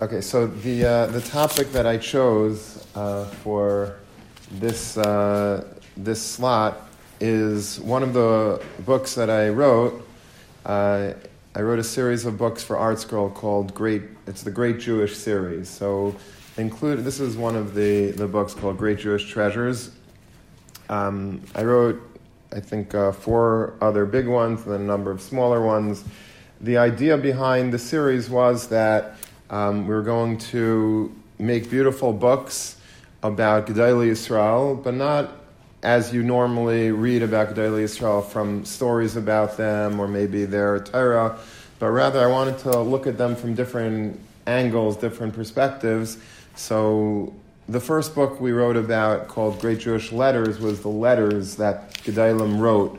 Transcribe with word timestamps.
Okay, 0.00 0.20
so 0.20 0.46
the 0.46 0.84
uh, 0.84 1.06
the 1.06 1.20
topic 1.20 1.72
that 1.72 1.84
I 1.84 1.96
chose 1.96 2.86
uh, 2.94 3.24
for 3.24 3.96
this 4.52 4.96
uh, 4.96 5.64
this 5.96 6.22
slot 6.22 6.88
is 7.18 7.80
one 7.80 8.04
of 8.04 8.12
the 8.12 8.64
books 8.86 9.16
that 9.16 9.28
I 9.28 9.48
wrote. 9.48 10.06
Uh, 10.64 11.14
I 11.56 11.60
wrote 11.62 11.80
a 11.80 11.84
series 11.84 12.26
of 12.26 12.38
books 12.38 12.62
for 12.62 12.76
ArtScroll 12.76 13.34
called 13.34 13.74
Great. 13.74 14.02
It's 14.28 14.44
the 14.44 14.52
Great 14.52 14.78
Jewish 14.78 15.16
Series. 15.16 15.68
So, 15.68 16.14
include 16.58 17.04
this 17.04 17.18
is 17.18 17.36
one 17.36 17.56
of 17.56 17.74
the 17.74 18.12
the 18.12 18.28
books 18.28 18.54
called 18.54 18.78
Great 18.78 19.00
Jewish 19.00 19.28
Treasures. 19.28 19.90
Um, 20.88 21.42
I 21.56 21.64
wrote, 21.64 22.00
I 22.52 22.60
think, 22.60 22.94
uh, 22.94 23.10
four 23.10 23.74
other 23.80 24.06
big 24.06 24.28
ones 24.28 24.64
and 24.64 24.76
a 24.76 24.78
number 24.78 25.10
of 25.10 25.20
smaller 25.20 25.60
ones. 25.60 26.04
The 26.60 26.76
idea 26.76 27.16
behind 27.16 27.72
the 27.72 27.80
series 27.80 28.30
was 28.30 28.68
that 28.68 29.16
um, 29.50 29.86
we're 29.86 30.02
going 30.02 30.38
to 30.38 31.14
make 31.38 31.70
beautiful 31.70 32.12
books 32.12 32.76
about 33.22 33.66
Gedolei 33.66 34.10
Yisrael, 34.10 34.82
but 34.82 34.94
not 34.94 35.32
as 35.82 36.12
you 36.12 36.22
normally 36.22 36.90
read 36.90 37.22
about 37.22 37.54
Gedolei 37.54 37.84
Yisrael 37.84 38.24
from 38.24 38.64
stories 38.64 39.16
about 39.16 39.56
them 39.56 40.00
or 40.00 40.08
maybe 40.08 40.44
their 40.44 40.80
Torah, 40.80 41.38
but 41.78 41.90
rather 41.90 42.20
I 42.20 42.26
wanted 42.26 42.58
to 42.60 42.80
look 42.80 43.06
at 43.06 43.16
them 43.16 43.36
from 43.36 43.54
different 43.54 44.20
angles, 44.46 44.96
different 44.96 45.34
perspectives. 45.34 46.18
So 46.56 47.32
the 47.68 47.80
first 47.80 48.14
book 48.14 48.40
we 48.40 48.52
wrote 48.52 48.76
about 48.76 49.28
called 49.28 49.60
Great 49.60 49.80
Jewish 49.80 50.10
Letters 50.10 50.58
was 50.58 50.80
the 50.80 50.88
letters 50.88 51.56
that 51.56 51.94
Gedolim 51.98 52.58
wrote, 52.58 52.98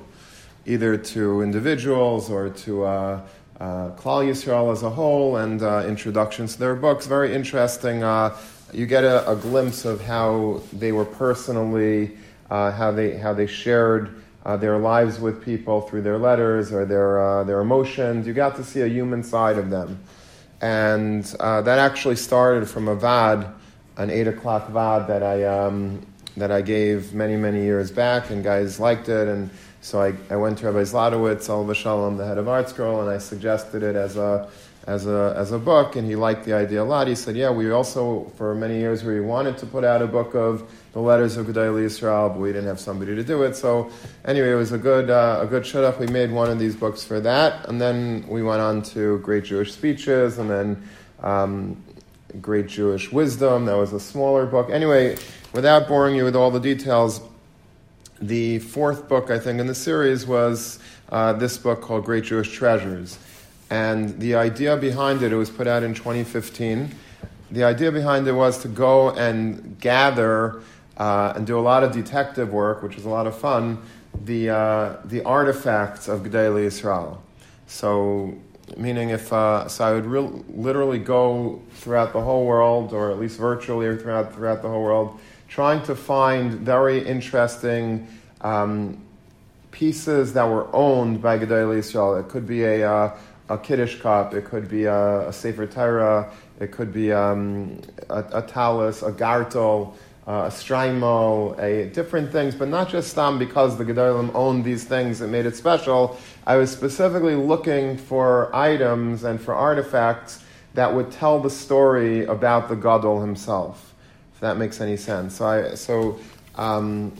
either 0.65 0.95
to 0.95 1.41
individuals 1.41 2.29
or 2.29 2.49
to 2.49 2.83
uh, 2.85 3.21
uh, 3.59 3.89
Klal 3.91 4.25
Yisrael 4.25 4.71
as 4.71 4.83
a 4.83 4.89
whole 4.89 5.37
and 5.37 5.61
uh, 5.61 5.83
introductions 5.85 6.53
to 6.53 6.59
their 6.59 6.75
books. 6.75 7.07
Very 7.07 7.33
interesting. 7.35 8.03
Uh, 8.03 8.37
you 8.71 8.85
get 8.85 9.03
a, 9.03 9.29
a, 9.29 9.35
glimpse 9.35 9.83
of 9.83 10.01
how 10.01 10.61
they 10.71 10.91
were 10.91 11.05
personally, 11.05 12.17
uh, 12.49 12.71
how 12.71 12.91
they 12.91 13.17
how 13.17 13.33
they 13.33 13.47
shared 13.47 14.21
uh, 14.45 14.55
their 14.55 14.77
lives 14.77 15.19
with 15.19 15.43
people 15.43 15.81
through 15.81 16.03
their 16.03 16.17
letters 16.17 16.71
or 16.71 16.85
their 16.85 17.19
uh, 17.19 17.43
their 17.43 17.59
emotions. 17.59 18.25
You 18.25 18.33
got 18.33 18.55
to 18.55 18.63
see 18.63 18.81
a 18.81 18.87
human 18.87 19.23
side 19.23 19.57
of 19.57 19.69
them, 19.69 19.99
and 20.61 21.23
that 21.23 21.79
actually 21.79 22.15
started 22.15 22.69
from 22.69 22.87
a 22.87 22.95
vad, 22.95 23.53
an 23.97 24.09
eight 24.09 24.27
o'clock 24.27 24.69
vad 24.69 25.07
that 25.07 25.23
I 25.23 25.43
um, 25.43 26.05
that 26.37 26.51
I 26.51 26.61
gave 26.61 27.13
many 27.13 27.35
many 27.35 27.63
years 27.63 27.91
back, 27.91 28.29
and 28.29 28.41
guys 28.41 28.79
liked 28.79 29.09
it 29.09 29.27
and 29.27 29.49
so 29.81 30.01
I, 30.01 30.13
I 30.29 30.35
went 30.35 30.57
to 30.59 30.65
Rabbi 30.65 30.83
Zlotowitz, 30.83 31.49
Al 31.49 31.71
Shalom, 31.73 32.17
the 32.17 32.25
head 32.25 32.37
of 32.37 32.47
ArtScroll, 32.47 33.01
and 33.01 33.09
I 33.09 33.17
suggested 33.17 33.81
it 33.81 33.95
as 33.95 34.17
a, 34.17 34.49
as, 34.87 35.07
a, 35.07 35.33
as 35.37 35.51
a 35.51 35.59
book, 35.59 35.95
and 35.95 36.07
he 36.07 36.15
liked 36.15 36.43
the 36.43 36.53
idea 36.53 36.81
a 36.81 36.83
lot. 36.83 37.07
He 37.07 37.15
said, 37.15 37.37
Yeah, 37.37 37.49
we 37.51 37.71
also, 37.71 38.31
for 38.35 38.53
many 38.55 38.77
years, 38.77 39.03
we 39.03 39.21
wanted 39.21 39.57
to 39.59 39.65
put 39.65 39.83
out 39.83 40.01
a 40.01 40.07
book 40.07 40.35
of 40.35 40.69
the 40.93 40.99
letters 40.99 41.37
of 41.37 41.47
Gedolei 41.47 41.85
Yisrael, 41.85 42.29
but 42.29 42.39
we 42.39 42.49
didn't 42.49 42.67
have 42.67 42.79
somebody 42.79 43.15
to 43.15 43.23
do 43.23 43.43
it. 43.43 43.55
So, 43.55 43.89
anyway, 44.25 44.51
it 44.51 44.55
was 44.55 44.73
a 44.73 44.77
good, 44.77 45.09
uh, 45.09 45.39
a 45.41 45.47
good 45.47 45.65
shut 45.65 45.83
up. 45.83 45.99
We 45.99 46.07
made 46.07 46.31
one 46.31 46.49
of 46.49 46.59
these 46.59 46.75
books 46.75 47.05
for 47.05 47.19
that, 47.21 47.67
and 47.69 47.79
then 47.79 48.25
we 48.27 48.43
went 48.43 48.61
on 48.61 48.81
to 48.93 49.19
Great 49.19 49.45
Jewish 49.45 49.73
Speeches, 49.73 50.39
and 50.39 50.49
then 50.49 50.89
um, 51.23 51.81
Great 52.41 52.67
Jewish 52.67 53.11
Wisdom. 53.11 53.65
That 53.65 53.77
was 53.77 53.93
a 53.93 53.99
smaller 53.99 54.45
book. 54.45 54.69
Anyway, 54.71 55.17
without 55.53 55.87
boring 55.87 56.15
you 56.15 56.25
with 56.25 56.35
all 56.35 56.51
the 56.51 56.59
details, 56.59 57.21
the 58.21 58.59
fourth 58.59 59.07
book, 59.07 59.31
I 59.31 59.39
think, 59.39 59.59
in 59.59 59.67
the 59.67 59.75
series 59.75 60.25
was 60.25 60.79
uh, 61.09 61.33
this 61.33 61.57
book 61.57 61.81
called 61.81 62.05
Great 62.05 62.25
Jewish 62.25 62.51
Treasures. 62.51 63.17
And 63.69 64.19
the 64.19 64.35
idea 64.35 64.75
behind 64.77 65.21
it, 65.21 65.31
it 65.31 65.35
was 65.35 65.49
put 65.49 65.67
out 65.67 65.83
in 65.83 65.93
2015. 65.93 66.91
The 67.51 67.63
idea 67.63 67.91
behind 67.91 68.27
it 68.27 68.31
was 68.31 68.59
to 68.59 68.67
go 68.67 69.11
and 69.11 69.79
gather 69.79 70.61
uh, 70.97 71.33
and 71.35 71.47
do 71.47 71.57
a 71.57 71.61
lot 71.61 71.83
of 71.83 71.91
detective 71.91 72.51
work, 72.51 72.83
which 72.83 72.95
was 72.95 73.05
a 73.05 73.09
lot 73.09 73.25
of 73.25 73.37
fun, 73.37 73.79
the, 74.25 74.49
uh, 74.49 74.97
the 75.05 75.23
artifacts 75.23 76.07
of 76.07 76.21
Gedolei 76.21 76.67
Yisrael. 76.67 77.19
So, 77.67 78.33
meaning 78.75 79.09
if, 79.09 79.31
uh, 79.31 79.67
so 79.67 79.85
I 79.85 79.93
would 79.93 80.05
re- 80.05 80.43
literally 80.49 80.99
go 80.99 81.61
throughout 81.75 82.11
the 82.11 82.21
whole 82.21 82.45
world, 82.45 82.91
or 82.91 83.11
at 83.11 83.19
least 83.19 83.37
virtually 83.37 83.85
or 83.85 83.97
throughout, 83.97 84.33
throughout 84.33 84.61
the 84.61 84.67
whole 84.67 84.83
world, 84.83 85.19
trying 85.49 85.81
to 85.83 85.95
find 85.95 86.53
very 86.53 87.05
interesting 87.05 88.07
um, 88.41 89.01
pieces 89.71 90.33
that 90.33 90.43
were 90.43 90.73
owned 90.73 91.21
by 91.21 91.37
Gedolei 91.37 91.79
Yisrael. 91.79 92.19
It 92.19 92.29
could 92.29 92.47
be 92.47 92.63
a, 92.63 92.89
uh, 92.89 93.17
a 93.49 93.57
Kiddush 93.57 93.99
cup, 93.99 94.33
it 94.33 94.45
could 94.45 94.69
be 94.69 94.85
a, 94.85 95.27
a 95.27 95.33
Sefer 95.33 95.65
Torah, 95.65 96.31
it 96.59 96.71
could 96.71 96.93
be 96.93 97.11
um, 97.11 97.81
a, 98.09 98.23
a 98.33 98.41
tallis, 98.43 99.01
a 99.01 99.11
gartel, 99.11 99.95
uh, 100.27 100.31
a 100.31 100.49
shtreimel, 100.49 101.57
a, 101.59 101.89
different 101.89 102.31
things, 102.31 102.53
but 102.53 102.67
not 102.67 102.87
just 102.87 103.09
stam 103.09 103.39
because 103.39 103.75
the 103.77 103.83
Gedolim 103.83 104.33
owned 104.35 104.63
these 104.63 104.83
things 104.83 105.17
that 105.17 105.29
made 105.29 105.47
it 105.47 105.55
special. 105.55 106.19
I 106.45 106.57
was 106.57 106.71
specifically 106.71 107.35
looking 107.35 107.97
for 107.97 108.55
items 108.55 109.23
and 109.23 109.41
for 109.41 109.55
artifacts 109.55 110.43
that 110.75 110.93
would 110.93 111.11
tell 111.11 111.39
the 111.39 111.49
story 111.49 112.25
about 112.25 112.69
the 112.69 112.75
Gadol 112.75 113.21
himself 113.21 113.88
if 114.39 114.41
that 114.43 114.55
makes 114.55 114.79
any 114.79 114.95
sense. 114.95 115.35
So, 115.35 115.45
I, 115.45 115.75
so 115.75 116.17
um, 116.55 117.11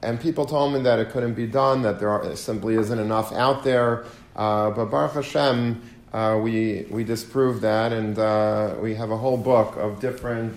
and 0.00 0.18
people 0.18 0.46
told 0.46 0.72
me 0.72 0.80
that 0.80 0.98
it 0.98 1.10
couldn't 1.10 1.34
be 1.34 1.46
done, 1.46 1.82
that 1.82 2.00
there 2.00 2.08
are, 2.08 2.34
simply 2.34 2.76
isn't 2.76 2.98
enough 2.98 3.30
out 3.32 3.62
there. 3.62 4.06
Uh, 4.34 4.70
but 4.70 4.86
Baruch 4.86 5.12
Hashem, 5.12 5.82
uh, 6.14 6.40
we, 6.42 6.86
we 6.88 7.04
disproved 7.04 7.60
that, 7.60 7.92
and 7.92 8.18
uh, 8.18 8.74
we 8.80 8.94
have 8.94 9.10
a 9.10 9.18
whole 9.18 9.36
book 9.36 9.76
of 9.76 10.00
different 10.00 10.54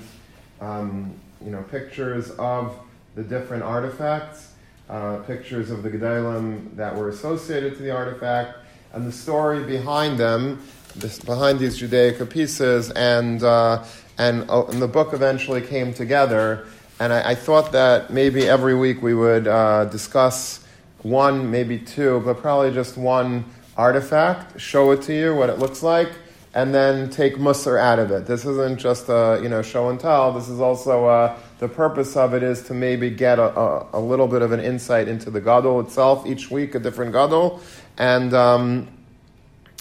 um, 0.61 1.13
you 1.43 1.51
know, 1.51 1.63
pictures 1.63 2.31
of 2.31 2.79
the 3.15 3.23
different 3.23 3.63
artifacts, 3.63 4.53
uh, 4.89 5.17
pictures 5.27 5.69
of 5.69 5.83
the 5.83 5.89
Gedolim 5.89 6.77
that 6.77 6.95
were 6.95 7.09
associated 7.09 7.75
to 7.75 7.83
the 7.83 7.91
artifact, 7.91 8.57
and 8.93 9.05
the 9.05 9.11
story 9.11 9.65
behind 9.65 10.17
them, 10.17 10.65
this, 10.95 11.19
behind 11.19 11.59
these 11.59 11.77
Judaica 11.77 12.29
pieces, 12.29 12.89
and 12.91 13.43
uh, 13.43 13.83
and, 14.17 14.49
uh, 14.49 14.65
and 14.65 14.81
the 14.81 14.87
book 14.87 15.13
eventually 15.13 15.61
came 15.61 15.93
together. 15.93 16.67
And 16.99 17.11
I, 17.11 17.31
I 17.31 17.35
thought 17.35 17.71
that 17.73 18.11
maybe 18.11 18.47
every 18.47 18.75
week 18.75 19.01
we 19.01 19.13
would 19.13 19.47
uh, 19.47 19.85
discuss 19.85 20.65
one, 21.01 21.51
maybe 21.51 21.77
two, 21.77 22.21
but 22.25 22.37
probably 22.41 22.71
just 22.71 22.97
one 22.97 23.45
artifact, 23.77 24.59
show 24.59 24.91
it 24.91 25.01
to 25.03 25.13
you, 25.13 25.35
what 25.35 25.49
it 25.49 25.59
looks 25.59 25.83
like, 25.83 26.09
and 26.53 26.73
then 26.73 27.09
take 27.09 27.35
Musar 27.35 27.79
out 27.79 27.99
of 27.99 28.11
it. 28.11 28.25
This 28.25 28.45
isn't 28.45 28.79
just 28.79 29.09
a 29.09 29.39
you 29.43 29.49
know 29.49 29.61
show 29.61 29.89
and 29.89 29.99
tell. 29.99 30.31
This 30.31 30.47
is 30.47 30.59
also 30.59 31.05
uh, 31.05 31.37
the 31.59 31.67
purpose 31.67 32.15
of 32.15 32.33
it 32.33 32.41
is 32.41 32.63
to 32.63 32.73
maybe 32.73 33.09
get 33.09 33.39
a, 33.39 33.55
a, 33.59 33.87
a, 33.93 33.99
little 33.99 34.27
bit 34.27 34.41
of 34.41 34.53
an 34.53 34.61
insight 34.61 35.07
into 35.07 35.29
the 35.29 35.41
gadol 35.41 35.81
itself. 35.81 36.25
Each 36.25 36.49
week, 36.49 36.73
a 36.73 36.79
different 36.79 37.11
gadol, 37.11 37.61
and 37.97 38.33
um, 38.33 38.87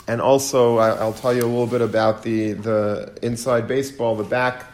and 0.06 0.20
also 0.20 0.78
I'll 0.78 1.12
tell 1.12 1.34
you 1.34 1.42
a 1.42 1.46
little 1.46 1.66
bit 1.66 1.80
about 1.80 2.22
the, 2.22 2.52
the 2.52 3.18
inside 3.22 3.66
baseball, 3.66 4.16
the 4.16 4.24
back, 4.24 4.66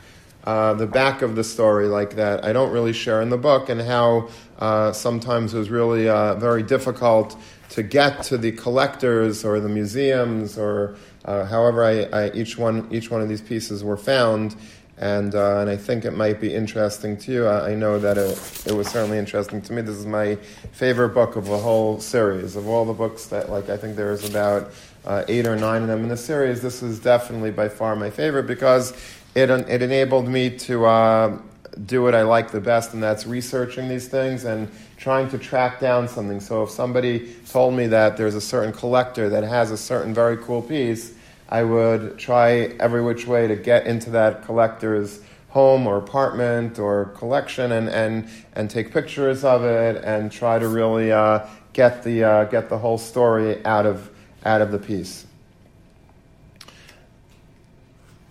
uh, 0.45 0.75
the 0.75 0.87
back 0.87 1.23
of 1.23 1.37
the 1.37 1.45
story 1.45 1.87
like 1.87 2.17
that. 2.17 2.45
I 2.45 2.53
don't 2.53 2.73
really 2.73 2.93
share 2.93 3.23
in 3.23 3.31
the 3.31 3.39
book, 3.39 3.69
and 3.69 3.81
how 3.81 4.29
uh, 4.59 4.93
sometimes 4.93 5.55
it 5.55 5.59
was 5.59 5.71
really 5.71 6.09
uh, 6.09 6.35
very 6.35 6.63
difficult 6.63 7.37
to 7.71 7.83
get 7.83 8.23
to 8.25 8.37
the 8.37 8.53
collectors 8.53 9.45
or 9.45 9.61
the 9.61 9.69
museums 9.69 10.59
or 10.59 10.97
uh, 11.25 11.45
however 11.45 11.85
I, 11.85 12.03
I, 12.05 12.31
each 12.33 12.59
one 12.59 12.89
each 12.91 13.11
one 13.11 13.21
of 13.21 13.29
these 13.29 13.43
pieces 13.43 13.85
were 13.85 13.97
found. 13.97 14.57
And, 14.99 15.35
uh, 15.35 15.61
and 15.61 15.71
I 15.71 15.79
think 15.79 16.05
it 16.05 16.11
might 16.11 16.43
be 16.43 16.55
interesting 16.55 17.17
to 17.17 17.33
you. 17.33 17.47
I, 17.47 17.71
I 17.71 17.75
know 17.75 17.99
that 17.99 18.19
it, 18.19 18.67
it 18.67 18.73
was 18.73 18.87
certainly 18.87 19.17
interesting 19.17 19.63
to 19.63 19.73
me. 19.73 19.81
This 19.81 19.97
is 19.97 20.05
my 20.05 20.37
favorite 20.73 21.15
book 21.15 21.37
of 21.37 21.47
the 21.47 21.57
whole 21.57 21.99
series. 22.01 22.55
Of 22.55 22.69
all 22.69 22.85
the 22.85 22.93
books 22.93 23.25
that, 23.29 23.49
like, 23.49 23.71
I 23.71 23.79
think 23.79 23.97
there's 23.97 24.29
about 24.29 24.73
uh, 25.05 25.25
eight 25.29 25.47
or 25.47 25.57
nine 25.57 25.83
of 25.83 25.89
them 25.89 26.03
in 26.03 26.09
the 26.09 26.17
series, 26.17 26.61
this 26.61 26.83
is 26.83 26.99
definitely 26.99 27.51
by 27.51 27.69
far 27.69 27.97
my 27.97 28.11
favorite 28.11 28.47
because 28.47 28.93
it, 29.35 29.51
it 29.51 29.83
enabled 29.83 30.29
me 30.29 30.51
to 30.51 30.85
uh, 30.85 31.39
do 31.87 32.03
what 32.03 32.15
I 32.15 32.23
like 32.23 32.51
the 32.51 32.61
best, 32.61 32.95
and 32.95 33.03
that's 33.03 33.27
researching 33.27 33.89
these 33.89 34.09
things 34.09 34.45
and 34.45 34.69
trying 34.97 35.29
to 35.31 35.39
track 35.39 35.81
down 35.81 36.09
something. 36.09 36.41
So 36.41 36.65
if 36.65 36.71
somebody 36.71 37.35
told 37.49 37.75
me 37.75 37.87
that 37.87 38.17
there's 38.17 38.35
a 38.35 38.41
certain 38.41 38.73
collector 38.73 39.29
that 39.31 39.45
has 39.45 39.71
a 39.71 39.77
certain 39.77 40.13
very 40.13 40.37
cool 40.37 40.63
piece, 40.63 41.15
I 41.49 41.65
would 41.65 42.19
try 42.19 42.75
every 42.79 43.03
which 43.03 43.27
way 43.27 43.49
to 43.49 43.57
get 43.57 43.87
into 43.87 44.11
that 44.11 44.45
collector's 44.45 45.21
home 45.49 45.87
or 45.87 45.97
apartment 45.97 46.79
or 46.79 47.07
collection 47.17 47.73
and, 47.73 47.89
and, 47.89 48.29
and 48.55 48.71
take 48.71 48.93
pictures 48.93 49.43
of 49.43 49.65
it 49.65 50.03
and 50.05 50.31
try 50.31 50.59
to 50.59 50.69
really 50.69 51.11
uh, 51.11 51.45
get, 51.73 52.05
the, 52.05 52.23
uh, 52.23 52.45
get 52.45 52.69
the 52.69 52.79
whole 52.79 52.99
story 52.99 53.65
out 53.65 53.85
of 53.85 54.10
out 54.45 54.61
of 54.61 54.73
the 54.73 54.79
piece. 54.79 55.27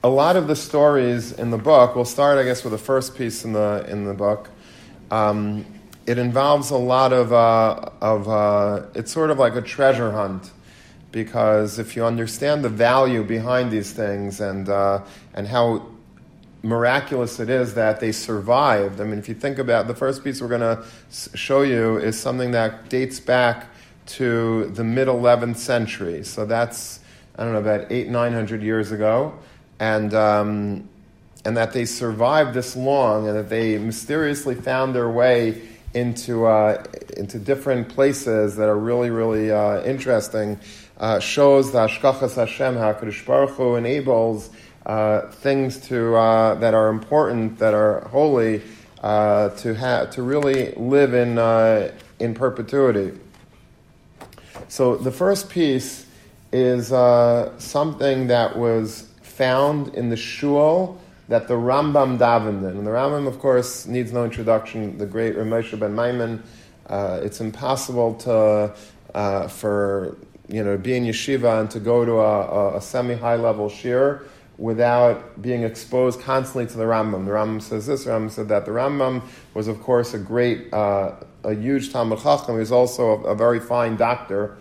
A 0.04 0.10
lot 0.10 0.36
of 0.38 0.48
the 0.48 0.56
stories 0.56 1.34
in 1.34 1.52
the 1.52 1.58
book, 1.58 1.96
we'll 1.96 2.06
start, 2.06 2.38
I 2.38 2.44
guess, 2.44 2.64
with 2.64 2.72
the 2.72 2.80
first 2.80 3.18
piece 3.18 3.44
in 3.44 3.54
the, 3.54 3.86
in 3.90 4.06
the 4.06 4.14
book. 4.14 4.50
Um, 5.12 5.66
it 6.06 6.18
involves 6.18 6.72
a 6.72 6.78
lot 6.78 7.12
of, 7.14 7.34
uh, 7.34 7.90
of 8.02 8.30
uh, 8.30 8.86
it's 8.96 9.12
sort 9.12 9.30
of 9.30 9.38
like 9.40 9.56
a 9.56 9.62
treasure 9.62 10.12
hunt. 10.12 10.52
because 11.12 11.80
if 11.80 11.96
you 11.96 12.06
understand 12.06 12.64
the 12.64 12.70
value 12.70 13.24
behind 13.24 13.72
these 13.72 13.92
things 13.92 14.40
and, 14.40 14.70
uh, 14.70 15.02
and 15.34 15.48
how 15.48 15.86
miraculous 16.62 17.40
it 17.40 17.50
is 17.50 17.76
that 17.76 18.00
they 18.00 18.12
survived. 18.12 19.00
I 19.00 19.06
mean, 19.06 19.18
if 19.18 19.30
you 19.30 19.36
think 19.36 19.60
about 19.60 19.88
the 19.88 19.96
first 19.96 20.24
piece 20.24 20.42
we're 20.42 20.50
going 20.50 20.62
to 20.62 20.84
show 21.36 21.62
you 21.62 21.98
is 21.98 22.20
something 22.20 22.52
that 22.52 22.90
dates 22.90 23.20
back 23.20 23.69
to 24.10 24.66
the 24.70 24.84
mid 24.84 25.08
11th 25.08 25.58
century. 25.58 26.24
So 26.24 26.46
that's, 26.46 27.00
I 27.38 27.44
don't 27.44 27.54
know, 27.54 27.60
about 27.60 27.92
eight, 27.92 28.08
nine 28.08 28.34
hundred 28.34 28.64
years 28.64 28.92
ago. 28.92 29.38
And, 29.80 30.14
um, 30.14 30.90
and 31.46 31.56
that 31.56 31.74
they 31.74 31.86
survived 31.86 32.54
this 32.54 32.76
long 32.76 33.28
and 33.28 33.38
that 33.38 33.50
they 33.50 33.78
mysteriously 33.78 34.56
found 34.56 34.94
their 34.94 35.10
way 35.10 35.62
into, 35.94 36.46
uh, 36.46 36.84
into 37.18 37.40
different 37.40 37.90
places 37.90 38.56
that 38.58 38.68
are 38.68 38.78
really, 38.78 39.10
really 39.10 39.52
uh, 39.52 39.82
interesting 39.84 40.60
uh, 41.00 41.20
shows 41.20 41.72
the 41.72 41.80
Hashgachas 41.80 42.36
Hashem, 42.36 42.76
how 42.76 42.94
Kadosh 42.94 43.26
Baruch 43.26 43.52
Hu 43.52 43.76
enables 43.76 44.50
uh, 44.86 45.22
things 45.32 45.78
to, 45.88 46.16
uh, 46.16 46.56
that 46.56 46.74
are 46.74 46.90
important, 46.90 47.58
that 47.60 47.74
are 47.74 48.02
holy, 48.10 48.62
uh, 49.02 49.50
to, 49.50 49.74
have, 49.76 50.10
to 50.12 50.24
really 50.24 50.74
live 50.74 51.14
in, 51.14 51.38
in 52.20 52.34
perpetuity. 52.34 53.18
So 54.69 54.95
the 54.95 55.12
first 55.12 55.50
piece 55.50 56.06
is 56.54 56.94
uh, 56.94 57.57
something 57.60 58.27
that 58.27 58.57
was 58.57 59.07
found 59.21 59.94
in 59.95 60.10
the 60.10 60.16
shul 60.16 61.00
that 61.27 61.48
the 61.48 61.56
Rambam 61.56 62.18
davened 62.18 62.60
in. 62.60 62.77
And 62.77 62.88
the 62.88 62.92
Rambam, 62.92 63.27
of 63.27 63.39
course, 63.39 63.86
needs 63.86 64.13
no 64.13 64.24
introduction. 64.24 64.98
The 64.98 65.06
great 65.06 65.36
Ramesha 65.36 65.77
ben 65.77 65.94
Maimon. 65.94 66.42
Uh, 66.88 67.19
it's 67.21 67.42
impossible 67.42 68.16
to 68.16 68.74
uh, 69.13 69.48
for 69.48 70.18
you 70.48 70.63
know, 70.63 70.77
be 70.77 70.95
in 70.95 71.04
yeshiva 71.04 71.62
and 71.62 71.69
to 71.72 71.80
go 71.80 72.06
to 72.06 72.13
a, 72.13 72.74
a, 72.74 72.77
a 72.77 72.81
semi-high 72.81 73.36
level 73.36 73.69
shiur 73.69 74.24
without 74.57 75.42
being 75.42 75.63
exposed 75.63 76.19
constantly 76.22 76.65
to 76.65 76.77
the 76.77 76.83
Rambam. 76.83 77.25
The 77.25 77.31
Rambam 77.31 77.62
says 77.62 77.86
this, 77.86 78.04
the 78.04 78.12
Rambam 78.12 78.31
said 78.31 78.50
that. 78.50 78.65
The 78.65 78.72
Rambam 78.72 79.22
was, 79.54 79.68
of 79.68 79.81
course, 79.81 80.13
a 80.13 80.19
great, 80.19 80.74
uh, 80.74 81.15
a 81.44 81.53
huge 81.53 81.91
Talmud 81.91 82.19
Chacham. 82.19 82.56
He 82.56 82.59
was 82.59 82.71
also 82.71 83.24
a, 83.24 83.31
a 83.31 83.36
very 83.36 83.59
fine 83.59 83.95
doctor. 83.95 84.57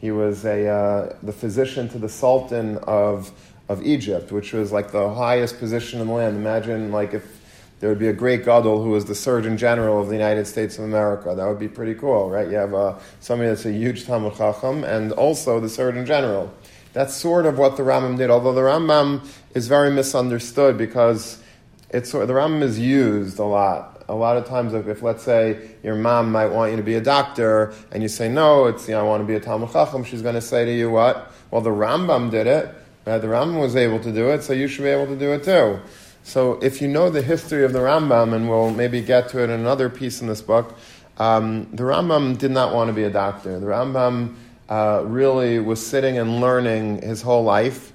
He 0.00 0.10
was 0.10 0.44
a, 0.44 0.68
uh, 0.68 1.16
the 1.22 1.32
physician 1.32 1.88
to 1.90 1.98
the 1.98 2.08
Sultan 2.08 2.78
of, 2.78 3.30
of 3.68 3.82
Egypt, 3.84 4.32
which 4.32 4.52
was 4.52 4.72
like 4.72 4.90
the 4.90 5.12
highest 5.14 5.58
position 5.58 6.00
in 6.00 6.08
the 6.08 6.12
land. 6.12 6.36
Imagine 6.36 6.90
like 6.90 7.14
if 7.14 7.40
there 7.82 7.88
would 7.88 7.98
be 7.98 8.06
a 8.06 8.12
great 8.12 8.44
gadol 8.44 8.80
who 8.80 8.90
was 8.90 9.06
the 9.06 9.14
Surgeon 9.14 9.56
General 9.56 10.00
of 10.00 10.06
the 10.06 10.14
United 10.14 10.46
States 10.46 10.78
of 10.78 10.84
America. 10.84 11.34
That 11.34 11.48
would 11.48 11.58
be 11.58 11.66
pretty 11.66 11.94
cool, 11.94 12.30
right? 12.30 12.48
You 12.48 12.54
have 12.54 12.72
uh, 12.74 12.98
somebody 13.18 13.48
that's 13.48 13.64
a 13.64 13.72
huge 13.72 14.06
Talmud 14.06 14.36
Chacham 14.36 14.84
and 14.84 15.10
also 15.10 15.58
the 15.58 15.68
Surgeon 15.68 16.06
General. 16.06 16.54
That's 16.92 17.12
sort 17.12 17.44
of 17.44 17.58
what 17.58 17.76
the 17.76 17.82
Rambam 17.82 18.18
did, 18.18 18.30
although 18.30 18.52
the 18.52 18.60
Rambam 18.60 19.26
is 19.56 19.66
very 19.66 19.90
misunderstood 19.90 20.78
because 20.78 21.42
it's, 21.90 22.12
the 22.12 22.18
Rambam 22.24 22.62
is 22.62 22.78
used 22.78 23.40
a 23.40 23.44
lot. 23.44 23.91
A 24.12 24.14
lot 24.14 24.36
of 24.36 24.44
times, 24.44 24.74
if, 24.74 24.86
if, 24.88 25.02
let's 25.02 25.22
say 25.22 25.70
your 25.82 25.94
mom 25.94 26.30
might 26.30 26.48
want 26.48 26.70
you 26.70 26.76
to 26.76 26.82
be 26.82 26.96
a 26.96 27.00
doctor, 27.00 27.72
and 27.92 28.02
you 28.02 28.10
say 28.10 28.28
no, 28.28 28.66
it's 28.66 28.86
you 28.86 28.92
know, 28.92 29.00
I 29.00 29.04
want 29.04 29.22
to 29.22 29.26
be 29.26 29.36
a 29.36 29.40
Talmud 29.40 29.72
Chacham, 29.72 30.04
she's 30.04 30.20
going 30.20 30.34
to 30.34 30.42
say 30.42 30.66
to 30.66 30.70
you 30.70 30.90
what? 30.90 31.32
Well, 31.50 31.62
the 31.62 31.70
Rambam 31.70 32.30
did 32.30 32.46
it. 32.46 32.74
Right? 33.06 33.16
The 33.16 33.28
Rambam 33.28 33.58
was 33.58 33.74
able 33.74 33.98
to 34.00 34.12
do 34.12 34.28
it, 34.28 34.42
so 34.42 34.52
you 34.52 34.68
should 34.68 34.82
be 34.82 34.90
able 34.90 35.06
to 35.06 35.16
do 35.16 35.32
it 35.32 35.44
too. 35.44 35.80
So 36.24 36.58
if 36.62 36.82
you 36.82 36.88
know 36.88 37.08
the 37.08 37.22
history 37.22 37.64
of 37.64 37.72
the 37.72 37.78
Rambam, 37.78 38.34
and 38.34 38.50
we'll 38.50 38.70
maybe 38.70 39.00
get 39.00 39.30
to 39.30 39.40
it 39.40 39.44
in 39.44 39.58
another 39.58 39.88
piece 39.88 40.20
in 40.20 40.26
this 40.26 40.42
book, 40.42 40.76
um, 41.16 41.68
the 41.72 41.84
Rambam 41.84 42.36
did 42.36 42.50
not 42.50 42.74
want 42.74 42.88
to 42.88 42.92
be 42.92 43.04
a 43.04 43.10
doctor. 43.10 43.58
The 43.58 43.66
Rambam 43.66 44.34
uh, 44.68 45.04
really 45.06 45.58
was 45.58 45.84
sitting 45.84 46.18
and 46.18 46.38
learning 46.38 47.00
his 47.00 47.22
whole 47.22 47.44
life. 47.44 47.94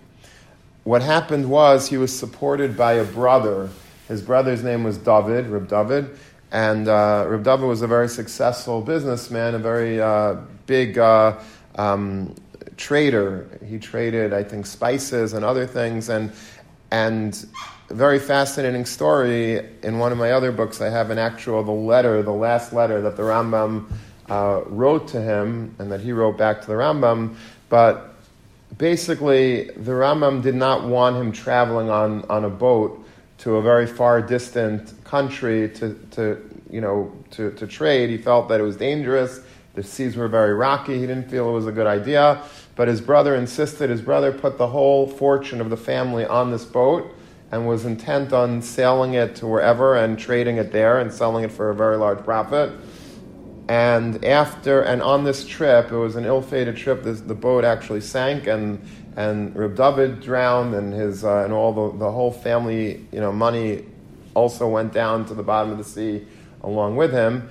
What 0.83 1.03
happened 1.03 1.47
was 1.47 1.89
he 1.89 1.97
was 1.97 2.17
supported 2.17 2.75
by 2.75 2.93
a 2.93 3.05
brother. 3.05 3.69
His 4.07 4.21
brother's 4.21 4.63
name 4.63 4.83
was 4.83 4.97
David, 4.97 5.47
Reb 5.47 5.67
David, 5.67 6.17
and 6.51 6.87
uh, 6.87 7.25
Reb 7.27 7.43
David 7.43 7.65
was 7.65 7.81
a 7.81 7.87
very 7.87 8.07
successful 8.07 8.81
businessman, 8.81 9.53
a 9.55 9.59
very 9.59 9.99
uh, 9.99 10.35
big 10.65 10.97
uh, 10.97 11.37
um, 11.75 12.33
trader. 12.77 13.49
He 13.65 13.79
traded, 13.79 14.33
I 14.33 14.43
think, 14.43 14.65
spices 14.65 15.33
and 15.33 15.43
other 15.43 15.67
things, 15.67 16.09
and 16.09 16.31
and 16.89 17.45
a 17.89 17.93
very 17.93 18.19
fascinating 18.19 18.85
story. 18.85 19.59
In 19.83 19.99
one 19.99 20.13
of 20.13 20.17
my 20.17 20.31
other 20.31 20.53
books, 20.53 20.79
I 20.79 20.89
have 20.89 21.09
an 21.09 21.17
actual 21.17 21.63
the 21.63 21.71
letter, 21.71 22.23
the 22.23 22.31
last 22.31 22.71
letter 22.71 23.01
that 23.01 23.17
the 23.17 23.23
Rambam 23.23 23.91
uh, 24.29 24.61
wrote 24.67 25.09
to 25.09 25.21
him, 25.21 25.75
and 25.79 25.91
that 25.91 25.99
he 25.99 26.13
wrote 26.13 26.37
back 26.37 26.61
to 26.61 26.67
the 26.67 26.73
Rambam. 26.73 27.35
But 27.67 28.15
basically, 28.77 29.65
the 29.65 29.91
Rambam 29.91 30.41
did 30.41 30.55
not 30.55 30.85
want 30.87 31.17
him 31.17 31.33
traveling 31.33 31.89
on, 31.89 32.23
on 32.29 32.45
a 32.45 32.49
boat 32.49 33.03
to 33.39 33.57
a 33.57 33.61
very 33.61 33.87
far 33.87 34.21
distant 34.21 34.93
country 35.03 35.69
to, 35.69 35.93
to 36.11 36.61
you 36.69 36.81
know 36.81 37.11
to, 37.31 37.51
to 37.51 37.67
trade. 37.67 38.09
He 38.09 38.17
felt 38.17 38.49
that 38.49 38.59
it 38.59 38.63
was 38.63 38.77
dangerous. 38.77 39.41
The 39.75 39.83
seas 39.83 40.15
were 40.15 40.27
very 40.27 40.53
rocky. 40.53 40.99
He 40.99 41.05
didn't 41.05 41.29
feel 41.29 41.49
it 41.49 41.53
was 41.53 41.67
a 41.67 41.71
good 41.71 41.85
idea. 41.85 42.43
But 42.75 42.87
his 42.87 42.99
brother 42.99 43.35
insisted. 43.35 43.89
His 43.89 44.01
brother 44.01 44.31
put 44.31 44.57
the 44.57 44.67
whole 44.67 45.07
fortune 45.07 45.61
of 45.61 45.69
the 45.69 45.77
family 45.77 46.25
on 46.25 46.51
this 46.51 46.65
boat 46.65 47.13
and 47.51 47.67
was 47.67 47.85
intent 47.85 48.33
on 48.33 48.61
sailing 48.61 49.13
it 49.13 49.35
to 49.35 49.47
wherever 49.47 49.95
and 49.95 50.17
trading 50.17 50.57
it 50.57 50.71
there 50.71 50.99
and 50.99 51.13
selling 51.13 51.43
it 51.43 51.51
for 51.51 51.69
a 51.69 51.75
very 51.75 51.95
large 51.95 52.23
profit. 52.23 52.71
And 53.69 54.23
after 54.23 54.81
and 54.81 55.01
on 55.01 55.23
this 55.23 55.45
trip, 55.45 55.91
it 55.91 55.95
was 55.95 56.15
an 56.15 56.25
ill-fated 56.25 56.77
trip. 56.77 57.03
This, 57.03 57.21
the 57.21 57.35
boat 57.35 57.65
actually 57.65 58.01
sank, 58.01 58.47
and 58.47 58.81
and 59.17 59.53
Reb 59.55 59.75
David 59.75 60.21
drowned, 60.21 60.75
and 60.75 60.93
his 60.93 61.25
uh, 61.25 61.43
and 61.43 61.51
all 61.51 61.73
the, 61.73 61.97
the 61.97 62.11
whole 62.11 62.31
family, 62.31 63.05
you 63.11 63.19
know, 63.19 63.31
money 63.31 63.83
also 64.35 64.69
went 64.69 64.93
down 64.93 65.25
to 65.25 65.33
the 65.33 65.41
bottom 65.41 65.71
of 65.71 65.79
the 65.79 65.83
sea 65.83 66.25
along 66.61 66.95
with 66.95 67.11
him. 67.11 67.49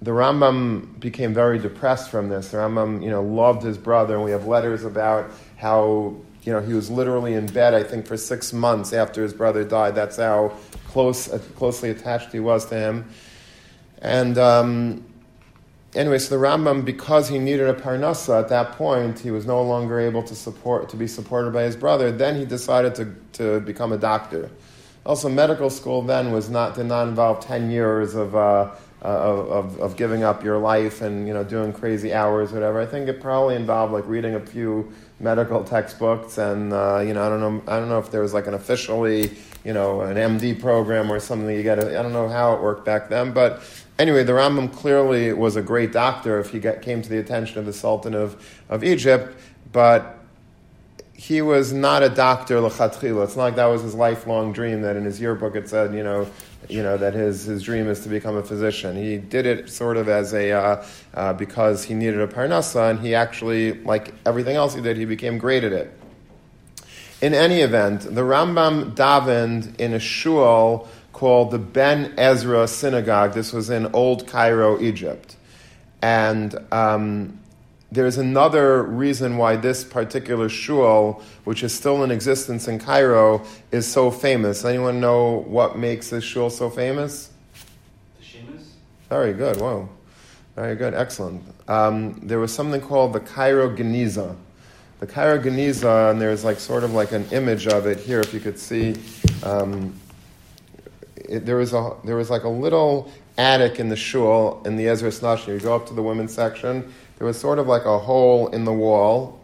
The 0.00 0.12
Rambam 0.12 1.00
became 1.00 1.34
very 1.34 1.58
depressed 1.58 2.08
from 2.08 2.28
this. 2.28 2.50
The 2.50 2.58
Rambam, 2.58 3.02
you 3.02 3.10
know, 3.10 3.22
loved 3.22 3.64
his 3.64 3.76
brother, 3.76 4.14
and 4.14 4.24
we 4.24 4.30
have 4.30 4.46
letters 4.46 4.84
about 4.84 5.30
how 5.56 6.16
you 6.44 6.52
know, 6.52 6.60
he 6.60 6.72
was 6.72 6.90
literally 6.90 7.34
in 7.34 7.46
bed, 7.46 7.74
I 7.74 7.82
think, 7.82 8.06
for 8.06 8.16
six 8.16 8.52
months 8.52 8.92
after 8.92 9.22
his 9.22 9.32
brother 9.32 9.64
died. 9.64 9.94
That's 9.94 10.16
how 10.16 10.52
close, 10.88 11.28
closely 11.56 11.90
attached 11.90 12.32
he 12.32 12.40
was 12.40 12.66
to 12.66 12.74
him. 12.76 13.08
And 13.98 14.38
um, 14.38 15.04
anyway, 15.94 16.18
so 16.18 16.38
the 16.38 16.44
Rambam, 16.44 16.84
because 16.84 17.28
he 17.28 17.38
needed 17.38 17.68
a 17.68 17.74
parnasa 17.74 18.40
at 18.40 18.48
that 18.48 18.72
point, 18.72 19.18
he 19.18 19.30
was 19.30 19.46
no 19.46 19.62
longer 19.62 20.00
able 20.00 20.22
to 20.22 20.34
support 20.34 20.88
to 20.90 20.96
be 20.96 21.06
supported 21.06 21.52
by 21.52 21.62
his 21.62 21.76
brother. 21.76 22.10
Then 22.10 22.36
he 22.36 22.44
decided 22.44 22.94
to, 22.96 23.14
to 23.34 23.60
become 23.60 23.92
a 23.92 23.98
doctor. 23.98 24.50
Also, 25.04 25.28
medical 25.28 25.68
school 25.70 26.02
then 26.02 26.30
was 26.32 26.48
not 26.48 26.76
did 26.76 26.86
not 26.86 27.08
involve 27.08 27.40
ten 27.40 27.70
years 27.70 28.14
of. 28.14 28.34
Uh, 28.34 28.70
uh, 29.04 29.08
of, 29.08 29.80
of 29.80 29.96
giving 29.96 30.22
up 30.22 30.44
your 30.44 30.58
life 30.58 31.02
and 31.02 31.26
you 31.26 31.34
know 31.34 31.42
doing 31.42 31.72
crazy 31.72 32.14
hours, 32.14 32.52
whatever. 32.52 32.80
I 32.80 32.86
think 32.86 33.08
it 33.08 33.20
probably 33.20 33.56
involved 33.56 33.92
like 33.92 34.06
reading 34.06 34.36
a 34.36 34.40
few 34.40 34.92
medical 35.18 35.64
textbooks, 35.64 36.38
and 36.38 36.72
uh, 36.72 37.02
you 37.04 37.12
know 37.12 37.26
I 37.26 37.28
don't 37.28 37.40
know 37.40 37.62
I 37.66 37.80
don't 37.80 37.88
know 37.88 37.98
if 37.98 38.12
there 38.12 38.22
was 38.22 38.32
like 38.32 38.46
an 38.46 38.54
officially 38.54 39.36
you 39.64 39.72
know 39.72 40.00
an 40.02 40.16
MD 40.16 40.60
program 40.60 41.10
or 41.10 41.20
something. 41.20 41.54
You 41.54 41.62
got 41.62 41.78
I 41.78 42.02
don't 42.02 42.12
know 42.12 42.28
how 42.28 42.54
it 42.54 42.60
worked 42.60 42.84
back 42.84 43.08
then, 43.08 43.32
but 43.32 43.62
anyway, 43.98 44.24
the 44.24 44.32
Rambam 44.32 44.72
clearly 44.72 45.32
was 45.32 45.56
a 45.56 45.62
great 45.62 45.92
doctor 45.92 46.38
if 46.40 46.50
he 46.50 46.58
got, 46.58 46.82
came 46.82 47.02
to 47.02 47.08
the 47.08 47.18
attention 47.18 47.58
of 47.58 47.66
the 47.66 47.72
Sultan 47.72 48.14
of 48.14 48.62
of 48.68 48.84
Egypt, 48.84 49.36
but 49.72 50.18
he 51.14 51.40
was 51.40 51.72
not 51.72 52.02
a 52.02 52.08
doctor 52.08 52.56
lechatchila. 52.56 53.24
It's 53.24 53.36
not 53.36 53.44
like 53.44 53.56
that 53.56 53.66
was 53.66 53.82
his 53.82 53.94
lifelong 53.94 54.52
dream. 54.52 54.82
That 54.82 54.96
in 54.96 55.04
his 55.04 55.20
yearbook 55.20 55.54
it 55.54 55.68
said, 55.68 55.94
you 55.94 56.02
know, 56.02 56.28
you 56.68 56.82
know 56.82 56.96
that 56.96 57.14
his, 57.14 57.44
his 57.44 57.62
dream 57.62 57.88
is 57.88 58.00
to 58.00 58.08
become 58.08 58.36
a 58.36 58.42
physician. 58.42 58.96
He 58.96 59.18
did 59.18 59.46
it 59.46 59.68
sort 59.68 59.96
of 59.96 60.08
as 60.08 60.34
a 60.34 60.52
uh, 60.52 60.84
uh, 61.14 61.32
because 61.34 61.84
he 61.84 61.94
needed 61.94 62.20
a 62.20 62.26
parnasa, 62.26 62.90
and 62.90 62.98
he 62.98 63.14
actually, 63.14 63.74
like 63.82 64.14
everything 64.26 64.56
else 64.56 64.74
he 64.74 64.80
did, 64.80 64.96
he 64.96 65.04
became 65.04 65.38
great 65.38 65.64
at 65.64 65.72
it. 65.72 65.96
In 67.22 67.32
any 67.34 67.60
event, 67.60 68.02
the 68.02 68.22
Rambam 68.22 68.94
davened 68.94 69.78
in 69.80 69.94
a 69.94 70.00
shul 70.00 70.88
called 71.12 71.52
the 71.52 71.58
Ben 71.58 72.12
Ezra 72.18 72.66
Synagogue. 72.66 73.32
This 73.32 73.52
was 73.52 73.70
in 73.70 73.86
Old 73.94 74.26
Cairo, 74.26 74.80
Egypt, 74.80 75.36
and. 76.02 76.54
Um, 76.70 77.38
there's 77.92 78.16
another 78.16 78.82
reason 78.82 79.36
why 79.36 79.56
this 79.56 79.84
particular 79.84 80.48
shul, 80.48 81.22
which 81.44 81.62
is 81.62 81.74
still 81.74 82.02
in 82.02 82.10
existence 82.10 82.66
in 82.66 82.78
Cairo, 82.78 83.44
is 83.70 83.86
so 83.86 84.10
famous. 84.10 84.64
Anyone 84.64 84.98
know 84.98 85.44
what 85.46 85.76
makes 85.76 86.08
this 86.08 86.24
shul 86.24 86.48
so 86.48 86.70
famous? 86.70 87.30
The 88.18 88.24
Shemus? 88.24 88.72
Very 89.10 89.34
good. 89.34 89.58
Whoa. 89.58 89.90
Very 90.56 90.74
good. 90.74 90.94
Excellent. 90.94 91.42
Um, 91.68 92.18
there 92.22 92.38
was 92.38 92.54
something 92.54 92.80
called 92.80 93.12
the 93.12 93.20
Cairo 93.20 93.68
Geniza. 93.76 94.36
The 95.02 95.08
Cairo 95.08 95.42
Geniza, 95.42 96.12
and 96.12 96.20
there's 96.20 96.44
like 96.44 96.60
sort 96.60 96.84
of 96.84 96.92
like 96.92 97.10
an 97.10 97.26
image 97.32 97.66
of 97.66 97.88
it 97.88 97.98
here, 97.98 98.20
if 98.20 98.32
you 98.32 98.38
could 98.38 98.56
see. 98.56 98.94
Um, 99.42 99.98
it, 101.16 101.44
there 101.44 101.56
was 101.56 101.72
a 101.72 101.96
there 102.04 102.14
was 102.14 102.30
like 102.30 102.44
a 102.44 102.48
little 102.48 103.10
attic 103.36 103.80
in 103.80 103.88
the 103.88 103.96
shul 103.96 104.62
in 104.64 104.76
the 104.76 104.84
Ezras 104.84 105.18
Nashim. 105.20 105.48
You 105.48 105.58
go 105.58 105.74
up 105.74 105.86
to 105.88 105.94
the 105.94 106.02
women's 106.04 106.32
section 106.32 106.92
there 107.18 107.26
was 107.26 107.38
sort 107.38 107.58
of 107.58 107.68
like 107.68 107.84
a 107.84 107.98
hole 107.98 108.48
in 108.48 108.64
the 108.64 108.72
wall, 108.72 109.40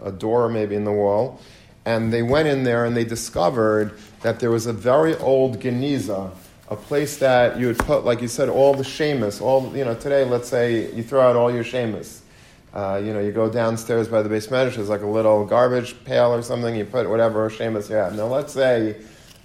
a 0.00 0.12
door 0.12 0.48
maybe 0.48 0.74
in 0.74 0.84
the 0.84 0.92
wall. 0.92 1.40
And 1.84 2.12
they 2.12 2.22
went 2.22 2.48
in 2.48 2.62
there 2.62 2.84
and 2.84 2.96
they 2.96 3.04
discovered 3.04 3.98
that 4.22 4.40
there 4.40 4.50
was 4.50 4.66
a 4.66 4.72
very 4.72 5.16
old 5.16 5.60
geniza, 5.60 6.32
a 6.68 6.76
place 6.76 7.16
that 7.18 7.58
you 7.58 7.66
would 7.66 7.78
put, 7.78 8.04
like 8.04 8.22
you 8.22 8.28
said, 8.28 8.48
all 8.48 8.74
the 8.74 8.84
shemus, 8.84 9.40
all, 9.40 9.76
you 9.76 9.84
know, 9.84 9.94
today, 9.94 10.24
let's 10.24 10.48
say 10.48 10.92
you 10.94 11.02
throw 11.02 11.20
out 11.20 11.36
all 11.36 11.52
your 11.52 11.64
shemus. 11.64 12.22
Uh, 12.76 13.00
you 13.02 13.14
know, 13.14 13.20
you 13.20 13.32
go 13.32 13.48
downstairs 13.48 14.06
by 14.06 14.20
the 14.20 14.28
beis 14.28 14.48
medrash, 14.48 14.76
there's 14.76 14.90
like 14.90 15.00
a 15.00 15.06
little 15.06 15.46
garbage 15.46 15.96
pail 16.04 16.30
or 16.30 16.42
something, 16.42 16.76
you 16.76 16.84
put 16.84 17.08
whatever 17.08 17.48
shemus 17.48 17.88
you 17.88 17.96
have. 17.96 18.14
Now, 18.14 18.26
let's 18.26 18.52
say 18.52 18.96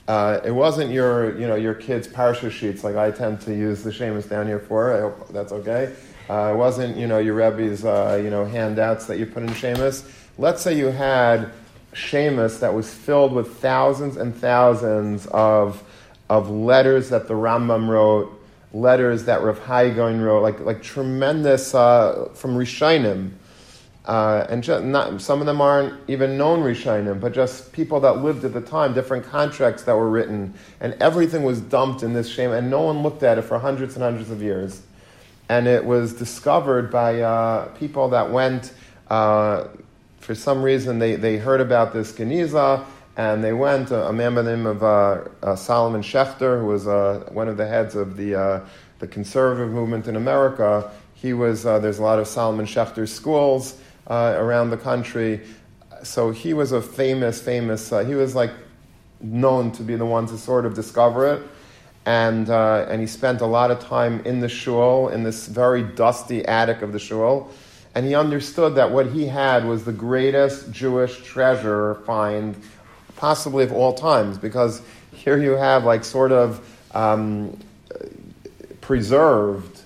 uh, 0.09 0.41
it 0.43 0.51
wasn't 0.51 0.91
your, 0.91 1.39
you 1.39 1.47
know, 1.47 1.55
your 1.55 1.73
kids' 1.73 2.09
parsha 2.09 2.51
sheets 2.51 2.83
like 2.83 2.97
I 2.97 3.09
tend 3.09 3.39
to 3.43 3.55
use 3.55 3.83
the 3.83 3.93
shemus 3.93 4.25
down 4.25 4.47
here 4.47 4.59
for. 4.59 4.93
I 4.93 4.99
hope 4.99 5.29
that's 5.29 5.53
okay. 5.53 5.95
Uh, 6.29 6.51
it 6.53 6.57
wasn't, 6.57 6.97
you 6.97 7.07
know, 7.07 7.19
your 7.19 7.35
Rebbe's, 7.35 7.85
uh, 7.85 8.19
you 8.21 8.29
know, 8.29 8.43
handouts 8.43 9.05
that 9.05 9.17
you 9.17 9.25
put 9.25 9.43
in 9.43 9.53
shemus. 9.53 10.03
Let's 10.37 10.61
say 10.61 10.77
you 10.77 10.87
had 10.87 11.53
shemus 11.93 12.59
that 12.59 12.73
was 12.73 12.93
filled 12.93 13.31
with 13.31 13.59
thousands 13.59 14.17
and 14.17 14.35
thousands 14.35 15.25
of, 15.27 15.81
of 16.29 16.49
letters 16.49 17.07
that 17.11 17.29
the 17.29 17.33
Rambam 17.33 17.87
wrote, 17.87 18.40
letters 18.73 19.25
that 19.25 19.41
Rav 19.41 19.59
Hai 19.59 19.89
Gaon 19.89 20.21
wrote, 20.21 20.41
like, 20.41 20.59
like 20.61 20.81
tremendous 20.81 21.75
uh, 21.75 22.29
from 22.33 22.55
Rishonim. 22.55 23.31
Uh, 24.05 24.47
and 24.49 24.63
just 24.63 24.83
not, 24.83 25.21
some 25.21 25.41
of 25.41 25.45
them 25.45 25.61
aren't 25.61 25.93
even 26.09 26.35
known 26.35 26.61
Rishonim, 26.61 27.19
but 27.21 27.33
just 27.33 27.71
people 27.71 27.99
that 27.99 28.17
lived 28.17 28.43
at 28.43 28.51
the 28.51 28.61
time, 28.61 28.95
different 28.95 29.25
contracts 29.25 29.83
that 29.83 29.95
were 29.95 30.09
written, 30.09 30.55
and 30.79 30.95
everything 30.99 31.43
was 31.43 31.61
dumped 31.61 32.01
in 32.01 32.13
this 32.13 32.27
shame, 32.27 32.51
and 32.51 32.71
no 32.71 32.81
one 32.81 33.03
looked 33.03 33.21
at 33.21 33.37
it 33.37 33.43
for 33.43 33.59
hundreds 33.59 33.93
and 33.95 34.03
hundreds 34.03 34.31
of 34.31 34.41
years. 34.41 34.81
And 35.49 35.67
it 35.67 35.85
was 35.85 36.13
discovered 36.13 36.89
by 36.89 37.21
uh, 37.21 37.65
people 37.75 38.09
that 38.09 38.31
went, 38.31 38.73
uh, 39.09 39.67
for 40.19 40.33
some 40.33 40.63
reason, 40.63 40.97
they, 40.97 41.15
they 41.15 41.37
heard 41.37 41.61
about 41.61 41.93
this 41.93 42.11
Geniza, 42.11 42.83
and 43.17 43.43
they 43.43 43.53
went, 43.53 43.91
uh, 43.91 44.07
a 44.07 44.13
man 44.13 44.35
by 44.35 44.41
the 44.41 44.55
name 44.55 44.65
of 44.65 44.83
uh, 44.83 45.23
uh, 45.43 45.55
Solomon 45.55 46.01
Schechter, 46.01 46.59
who 46.59 46.67
was 46.67 46.85
one 47.31 47.47
of 47.47 47.57
the 47.57 47.67
heads 47.67 47.95
of 47.95 48.17
the, 48.17 48.63
the 48.99 49.07
conservative 49.07 49.71
movement 49.71 50.07
in 50.07 50.15
America. 50.15 50.91
He 51.13 51.33
was, 51.33 51.63
there's 51.63 51.99
a 51.99 52.03
lot 52.03 52.19
of 52.19 52.27
Solomon 52.27 52.65
Schechter 52.65 53.07
schools 53.07 53.77
uh, 54.07 54.35
around 54.37 54.71
the 54.71 54.77
country. 54.77 55.41
So 56.03 56.31
he 56.31 56.53
was 56.53 56.71
a 56.71 56.81
famous, 56.81 57.41
famous, 57.41 57.91
uh, 57.91 58.03
he 58.03 58.15
was 58.15 58.33
like 58.35 58.51
known 59.19 59.71
to 59.73 59.83
be 59.83 59.95
the 59.95 60.05
one 60.05 60.25
to 60.27 60.37
sort 60.37 60.65
of 60.65 60.73
discover 60.73 61.33
it. 61.33 61.43
And, 62.05 62.49
uh, 62.49 62.87
and 62.89 62.99
he 62.99 63.05
spent 63.05 63.41
a 63.41 63.45
lot 63.45 63.69
of 63.69 63.79
time 63.79 64.21
in 64.25 64.39
the 64.39 64.49
shul, 64.49 65.09
in 65.09 65.23
this 65.23 65.47
very 65.47 65.83
dusty 65.83 66.43
attic 66.45 66.81
of 66.81 66.93
the 66.93 66.99
shul. 66.99 67.51
And 67.93 68.05
he 68.07 68.15
understood 68.15 68.75
that 68.75 68.89
what 68.89 69.07
he 69.07 69.27
had 69.27 69.65
was 69.65 69.83
the 69.83 69.91
greatest 69.91 70.71
Jewish 70.71 71.21
treasure 71.23 71.95
find, 72.05 72.55
possibly 73.21 73.63
of 73.63 73.71
all 73.71 73.93
times, 73.93 74.39
because 74.39 74.81
here 75.13 75.37
you 75.37 75.51
have 75.51 75.83
like 75.83 76.03
sort 76.03 76.31
of 76.31 76.59
um, 76.95 77.55
preserved 78.81 79.81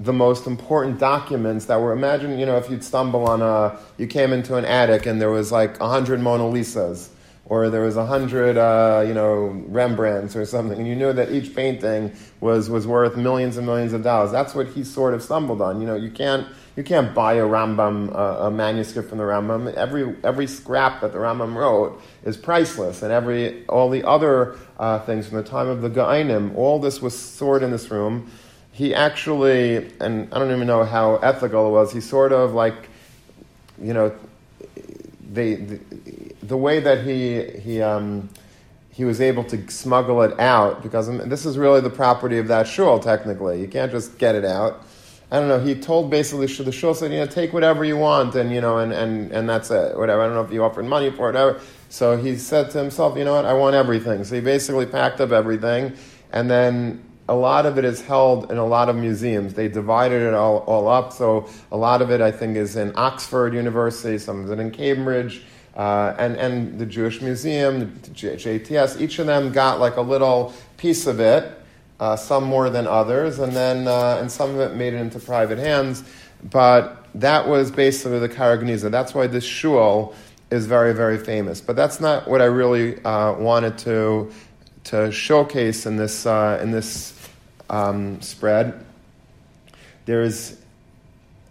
the 0.00 0.14
most 0.14 0.46
important 0.46 0.98
documents 0.98 1.66
that 1.66 1.78
were 1.78 1.92
imagine 1.92 2.38
you 2.38 2.46
know 2.46 2.56
if 2.56 2.70
you'd 2.70 2.84
stumble 2.84 3.26
on 3.26 3.42
a 3.42 3.76
you 3.98 4.06
came 4.06 4.32
into 4.32 4.54
an 4.54 4.64
attic 4.64 5.06
and 5.06 5.20
there 5.20 5.30
was 5.30 5.50
like 5.50 5.78
a 5.80 5.88
hundred 5.88 6.20
mona 6.20 6.44
lisas 6.44 7.08
or 7.46 7.68
there 7.68 7.82
was 7.82 7.96
a 7.96 8.06
hundred 8.06 8.56
uh, 8.56 9.04
you 9.06 9.12
know 9.12 9.48
rembrandts 9.68 10.34
or 10.36 10.46
something 10.46 10.78
and 10.78 10.86
you 10.86 10.94
knew 10.94 11.12
that 11.12 11.30
each 11.30 11.54
painting 11.54 12.12
was 12.40 12.70
was 12.70 12.86
worth 12.86 13.16
millions 13.16 13.58
and 13.58 13.66
millions 13.66 13.92
of 13.92 14.02
dollars. 14.02 14.30
That's 14.30 14.54
what 14.54 14.68
he 14.68 14.84
sort 14.84 15.12
of 15.12 15.22
stumbled 15.22 15.60
on. 15.60 15.80
You 15.80 15.86
know 15.86 15.96
you 15.96 16.10
can't 16.10 16.46
you 16.78 16.84
can't 16.84 17.12
buy 17.12 17.34
a 17.34 17.42
Rambam, 17.42 18.14
uh, 18.14 18.46
a 18.46 18.50
manuscript 18.50 19.10
from 19.10 19.18
the 19.18 19.24
Rambam. 19.24 19.74
Every, 19.74 20.16
every 20.24 20.46
scrap 20.46 21.02
that 21.02 21.12
the 21.12 21.18
Rambam 21.18 21.54
wrote 21.54 22.00
is 22.24 22.36
priceless, 22.36 23.02
and 23.02 23.12
every, 23.12 23.66
all 23.66 23.90
the 23.90 24.04
other 24.04 24.56
uh, 24.78 25.00
things 25.00 25.26
from 25.26 25.38
the 25.38 25.42
time 25.42 25.68
of 25.68 25.82
the 25.82 25.90
Geonim, 25.90 26.54
all 26.56 26.78
this 26.78 27.02
was 27.02 27.18
stored 27.18 27.62
in 27.62 27.70
this 27.70 27.90
room 27.90 28.30
he 28.78 28.94
actually, 28.94 29.90
and 29.98 30.32
I 30.32 30.38
don't 30.38 30.54
even 30.54 30.68
know 30.68 30.84
how 30.84 31.16
ethical 31.16 31.66
it 31.66 31.70
was, 31.70 31.92
he 31.92 32.00
sort 32.00 32.32
of 32.32 32.54
like, 32.54 32.88
you 33.82 33.92
know, 33.92 34.14
the, 35.32 35.56
the, 35.56 35.80
the 36.44 36.56
way 36.56 36.78
that 36.78 37.04
he, 37.04 37.42
he, 37.58 37.82
um, 37.82 38.28
he 38.92 39.04
was 39.04 39.20
able 39.20 39.42
to 39.42 39.68
smuggle 39.68 40.22
it 40.22 40.38
out, 40.38 40.84
because 40.84 41.08
this 41.28 41.44
is 41.44 41.58
really 41.58 41.80
the 41.80 41.90
property 41.90 42.38
of 42.38 42.46
that 42.46 42.68
shul, 42.68 43.00
technically. 43.00 43.60
You 43.60 43.66
can't 43.66 43.90
just 43.90 44.16
get 44.16 44.36
it 44.36 44.44
out. 44.44 44.80
I 45.30 45.38
don't 45.38 45.48
know, 45.48 45.60
he 45.60 45.74
told 45.74 46.10
basically 46.10 46.46
the 46.46 46.72
shul 46.72 46.94
said, 46.94 47.12
you 47.12 47.18
know, 47.18 47.26
take 47.26 47.52
whatever 47.52 47.84
you 47.84 47.98
want, 47.98 48.34
and, 48.34 48.50
you 48.50 48.62
know, 48.62 48.78
and, 48.78 48.92
and, 48.92 49.30
and 49.30 49.48
that's 49.48 49.70
it, 49.70 49.96
whatever. 49.96 50.22
I 50.22 50.26
don't 50.26 50.34
know 50.34 50.42
if 50.42 50.52
you 50.52 50.64
offered 50.64 50.86
money 50.86 51.10
for 51.10 51.28
it, 51.28 51.34
whatever. 51.34 51.60
So 51.90 52.16
he 52.16 52.36
said 52.36 52.70
to 52.70 52.78
himself, 52.78 53.16
you 53.18 53.24
know 53.24 53.34
what, 53.34 53.44
I 53.44 53.52
want 53.52 53.74
everything. 53.74 54.24
So 54.24 54.34
he 54.36 54.40
basically 54.40 54.86
packed 54.86 55.20
up 55.20 55.30
everything, 55.30 55.94
and 56.32 56.50
then 56.50 57.04
a 57.28 57.34
lot 57.34 57.66
of 57.66 57.76
it 57.76 57.84
is 57.84 58.00
held 58.00 58.50
in 58.50 58.56
a 58.56 58.64
lot 58.64 58.88
of 58.88 58.96
museums. 58.96 59.52
They 59.52 59.68
divided 59.68 60.22
it 60.22 60.32
all, 60.32 60.58
all 60.60 60.88
up. 60.88 61.12
So 61.12 61.48
a 61.70 61.76
lot 61.76 62.00
of 62.00 62.10
it, 62.10 62.22
I 62.22 62.30
think, 62.30 62.56
is 62.56 62.76
in 62.76 62.92
Oxford 62.96 63.52
University, 63.52 64.16
some 64.16 64.44
of 64.44 64.50
it 64.50 64.58
in 64.58 64.70
Cambridge, 64.70 65.42
uh, 65.76 66.14
and, 66.18 66.36
and 66.36 66.78
the 66.78 66.86
Jewish 66.86 67.20
Museum, 67.20 67.80
the 67.80 68.10
JTS. 68.10 69.00
Each 69.00 69.18
of 69.18 69.26
them 69.26 69.52
got 69.52 69.78
like 69.78 69.96
a 69.96 70.00
little 70.00 70.54
piece 70.78 71.06
of 71.06 71.20
it, 71.20 71.57
uh, 72.00 72.16
some 72.16 72.44
more 72.44 72.70
than 72.70 72.86
others, 72.86 73.38
and 73.38 73.52
then 73.52 73.88
uh, 73.88 74.18
and 74.20 74.30
some 74.30 74.50
of 74.50 74.60
it 74.60 74.76
made 74.76 74.94
it 74.94 74.98
into 74.98 75.18
private 75.18 75.58
hands. 75.58 76.04
But 76.50 77.06
that 77.14 77.48
was 77.48 77.70
basically 77.70 78.20
the 78.20 78.28
Cairo 78.28 78.58
Geniza. 78.58 78.90
That's 78.90 79.14
why 79.14 79.26
this 79.26 79.44
shul 79.44 80.14
is 80.50 80.66
very, 80.66 80.94
very 80.94 81.18
famous. 81.18 81.60
But 81.60 81.76
that's 81.76 82.00
not 82.00 82.28
what 82.28 82.40
I 82.40 82.46
really 82.46 83.02
uh, 83.04 83.34
wanted 83.34 83.78
to 83.78 84.30
to 84.84 85.12
showcase 85.12 85.86
in 85.86 85.96
this 85.96 86.26
uh, 86.26 86.60
in 86.62 86.70
this 86.70 87.14
um, 87.68 88.20
spread. 88.22 88.84
There 90.06 90.22
is 90.22 90.58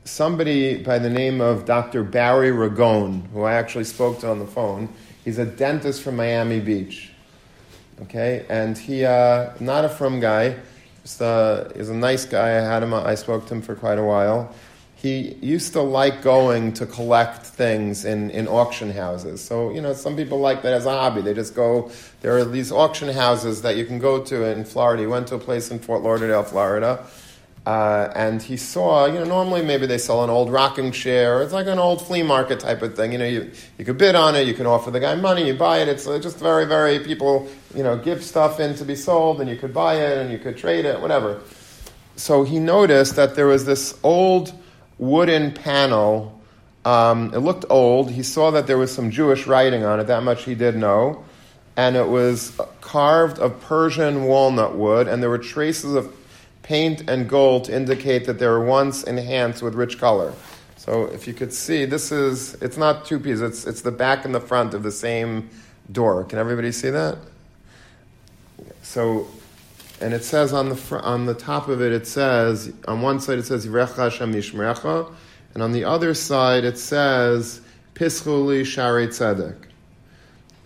somebody 0.06 0.82
by 0.82 1.00
the 1.00 1.10
name 1.10 1.42
of 1.42 1.66
Dr. 1.66 2.04
Barry 2.04 2.52
Ragone, 2.52 3.30
who 3.32 3.44
I 3.44 3.54
actually 3.54 3.84
spoke 3.84 4.20
to 4.22 4.30
on 4.30 4.40
the 4.40 4.48
phone. 4.48 4.90
He's 5.24 5.38
a 5.38 5.46
dentist 5.46 6.02
from 6.02 6.16
Miami 6.16 6.60
Beach. 6.60 7.12
Okay, 8.04 8.46
and 8.50 8.78
he 8.78 9.06
uh, 9.06 9.54
not 9.60 9.86
a 9.86 9.90
frum 9.90 10.20
guy. 10.20 10.56
Just, 11.02 11.22
uh, 11.22 11.70
he's 11.76 11.90
a 11.90 11.96
nice 11.96 12.26
guy. 12.26 12.50
I 12.50 12.62
had 12.62 12.84
him. 12.84 12.94
I 12.94 13.16
spoke 13.16 13.48
to 13.48 13.56
him 13.56 13.62
for 13.62 13.76
quite 13.76 13.98
a 13.98 14.04
while 14.04 14.54
he 14.98 15.36
used 15.42 15.74
to 15.74 15.82
like 15.82 16.24
going 16.24 16.74
to 16.74 16.86
collect 16.88 17.46
things 17.46 18.04
in, 18.04 18.32
in 18.32 18.48
auction 18.48 18.90
houses. 18.90 19.44
So, 19.44 19.70
you 19.70 19.80
know, 19.80 19.94
some 19.94 20.16
people 20.16 20.40
like 20.40 20.64
that 20.64 20.74
as 20.74 20.88
a 20.88 20.90
hobby. 20.90 21.22
They 21.22 21.36
just 21.36 21.54
go, 21.54 21.92
there 22.22 22.36
are 22.36 22.44
these 22.44 22.72
auction 22.72 23.10
houses 23.10 23.62
that 23.62 23.78
you 23.78 23.86
can 23.86 24.00
go 24.00 24.24
to 24.24 24.46
in 24.46 24.66
Florida. 24.66 25.04
He 25.04 25.08
went 25.08 25.28
to 25.28 25.36
a 25.36 25.40
place 25.40 25.70
in 25.70 25.78
Fort 25.78 26.02
Lauderdale, 26.02 26.42
Florida, 26.42 27.06
uh, 27.68 28.10
and 28.16 28.42
he 28.42 28.56
saw, 28.56 29.08
you 29.08 29.16
know, 29.16 29.26
normally 29.26 29.62
maybe 29.62 29.86
they 29.86 29.98
sell 29.98 30.24
an 30.24 30.30
old 30.30 30.50
rocking 30.50 30.90
chair. 30.90 31.42
It's 31.42 31.52
like 31.52 31.68
an 31.68 31.80
old 31.80 32.02
flea 32.02 32.24
market 32.24 32.62
type 32.62 32.82
of 32.82 32.96
thing. 32.96 33.12
You 33.12 33.18
know, 33.18 33.26
you, 33.26 33.52
you 33.78 33.84
could 33.84 33.98
bid 33.98 34.16
on 34.16 34.38
it, 34.38 34.48
you 34.48 34.54
can 34.54 34.66
offer 34.66 34.90
the 34.90 35.02
guy 35.02 35.16
money, 35.16 35.46
you 35.46 35.54
buy 35.54 35.80
it. 35.80 35.90
It's 35.90 36.06
just 36.06 36.40
very, 36.40 36.66
very, 36.66 36.98
people, 37.00 37.46
you 37.76 37.84
know, 37.84 37.98
give 37.98 38.24
stuff 38.24 38.62
in 38.62 38.74
to 38.76 38.86
be 38.86 38.96
sold, 38.96 39.42
and 39.42 39.50
you 39.50 39.58
could 39.58 39.74
buy 39.74 39.96
it, 39.96 40.18
and 40.18 40.32
you 40.32 40.38
could 40.38 40.56
trade 40.56 40.86
it, 40.86 41.02
whatever. 41.02 41.42
So 42.16 42.44
he 42.44 42.58
noticed 42.58 43.18
that 43.18 43.36
there 43.36 43.48
was 43.48 43.66
this 43.66 44.00
old 44.02 44.54
wooden 44.98 45.52
panel. 45.52 46.42
Um, 46.86 47.34
it 47.34 47.40
looked 47.40 47.66
old. 47.70 48.12
He 48.12 48.24
saw 48.24 48.50
that 48.52 48.68
there 48.68 48.78
was 48.78 48.94
some 48.94 49.12
Jewish 49.12 49.46
writing 49.46 49.84
on 49.84 50.00
it. 50.00 50.06
That 50.08 50.24
much 50.24 50.46
he 50.46 50.56
did 50.56 50.78
know. 50.78 51.26
And 51.76 51.98
it 51.98 52.08
was 52.08 52.58
carved 52.80 53.40
of 53.40 53.60
Persian 53.60 54.24
walnut 54.24 54.78
wood, 54.78 55.10
and 55.10 55.22
there 55.22 55.30
were 55.30 55.38
traces 55.38 55.96
of 55.96 56.17
paint 56.68 57.10
and 57.10 57.30
gold 57.30 57.64
to 57.64 57.74
indicate 57.74 58.26
that 58.26 58.40
they 58.40 58.46
were 58.46 58.64
once 58.64 59.04
enhanced 59.04 59.64
with 59.64 59.74
rich 59.74 59.98
color. 59.98 60.34
So 60.76 61.06
if 61.06 61.26
you 61.26 61.34
could 61.34 61.54
see, 61.54 61.86
this 61.86 62.12
is, 62.12 62.56
it's 62.56 62.76
not 62.76 63.06
two 63.06 63.20
pieces, 63.20 63.42
it's, 63.42 63.66
it's 63.66 63.82
the 63.82 63.92
back 63.92 64.26
and 64.26 64.36
the 64.36 64.42
front 64.42 64.74
of 64.74 64.84
the 64.84 64.92
same 64.92 65.50
door. 65.90 66.26
Can 66.26 66.40
everybody 66.40 66.74
see 66.74 66.90
that? 66.90 67.18
So 68.82 69.28
and 70.02 70.14
it 70.14 70.26
says 70.26 70.54
on 70.54 70.70
the 70.70 70.76
fr- 70.76 71.00
on 71.00 71.26
the 71.26 71.34
top 71.34 71.70
of 71.70 71.82
it, 71.82 71.92
it 71.94 72.06
says 72.06 72.72
on 72.88 73.02
one 73.02 73.20
side 73.20 73.40
it 73.40 73.46
says 73.46 73.66
Yirecha 73.66 73.96
Hashem 73.96 74.34
Yishmerecha, 74.34 75.12
and 75.54 75.64
on 75.64 75.72
the 75.72 75.86
other 75.86 76.14
side 76.14 76.64
it 76.64 76.78
says 76.78 77.62
Pischuli 77.96 78.66
Shari 78.66 79.08
Tzedek. 79.08 79.56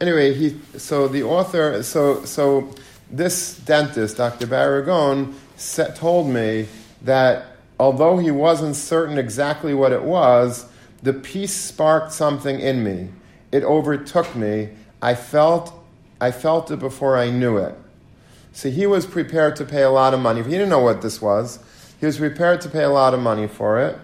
Anyway, 0.01 0.33
he 0.33 0.59
so 0.77 1.07
the 1.07 1.23
author 1.23 1.83
so 1.83 2.25
so 2.25 2.73
this 3.09 3.57
dentist, 3.59 4.17
Dr. 4.17 4.47
Barragon, 4.47 5.35
told 5.95 6.27
me 6.27 6.67
that 7.03 7.45
although 7.79 8.17
he 8.17 8.31
wasn't 8.31 8.75
certain 8.75 9.17
exactly 9.17 9.73
what 9.73 9.91
it 9.91 10.03
was, 10.03 10.65
the 11.03 11.13
piece 11.13 11.53
sparked 11.53 12.11
something 12.11 12.59
in 12.59 12.83
me. 12.83 13.09
It 13.51 13.63
overtook 13.63 14.35
me. 14.35 14.69
I 15.01 15.15
felt 15.15 15.73
I 16.19 16.31
felt 16.31 16.69
it 16.69 16.77
before 16.77 17.17
I 17.17 17.31
knew 17.31 17.57
it. 17.57 17.75
So 18.53 18.69
he 18.69 18.85
was 18.85 19.07
prepared 19.07 19.55
to 19.55 19.65
pay 19.65 19.81
a 19.81 19.89
lot 19.89 20.13
of 20.13 20.19
money. 20.19 20.43
He 20.43 20.51
didn't 20.51 20.69
know 20.69 20.77
what 20.79 21.01
this 21.01 21.19
was. 21.19 21.57
He 21.99 22.05
was 22.05 22.19
prepared 22.19 22.61
to 22.61 22.69
pay 22.69 22.83
a 22.83 22.91
lot 22.91 23.15
of 23.15 23.19
money 23.19 23.47
for 23.47 23.79
it. 23.79 23.97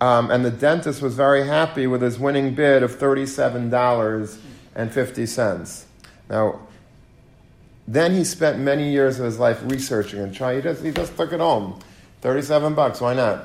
Um, 0.00 0.30
and 0.30 0.44
the 0.44 0.50
dentist 0.50 1.00
was 1.00 1.14
very 1.14 1.46
happy 1.46 1.86
with 1.86 2.02
his 2.02 2.18
winning 2.18 2.54
bid 2.54 2.82
of 2.82 2.98
$37.50. 2.98 5.84
Now, 6.28 6.60
then 7.88 8.12
he 8.12 8.24
spent 8.24 8.58
many 8.58 8.90
years 8.90 9.18
of 9.18 9.26
his 9.26 9.38
life 9.38 9.60
researching 9.64 10.20
and 10.20 10.34
trying. 10.34 10.56
He 10.56 10.62
just, 10.62 10.84
he 10.84 10.90
just 10.90 11.16
took 11.16 11.32
it 11.32 11.40
home. 11.40 11.78
37 12.22 12.74
bucks, 12.74 13.00
why 13.00 13.14
not? 13.14 13.44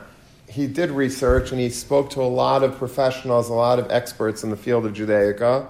He 0.50 0.68
did 0.68 0.90
research 0.90 1.52
and 1.52 1.60
he 1.60 1.70
spoke 1.70 2.10
to 2.12 2.22
a 2.22 2.24
lot 2.24 2.64
of 2.64 2.78
professionals, 2.78 3.50
a 3.50 3.54
lot 3.54 3.80
of 3.80 3.90
experts 3.92 4.44
in 4.44 4.50
the 4.50 4.58
field 4.58 4.86
of 4.86 4.94
Judaica, 4.94 5.68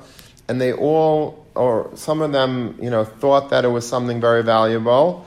and 0.48 0.60
they 0.60 0.74
all, 0.74 1.46
or 1.56 1.92
some 1.96 2.22
of 2.22 2.32
them, 2.32 2.78
you 2.82 2.90
know, 2.90 3.04
thought 3.04 3.50
that 3.50 3.66
it 3.66 3.68
was 3.68 3.88
something 3.88 4.20
very 4.20 4.44
valuable. 4.44 5.26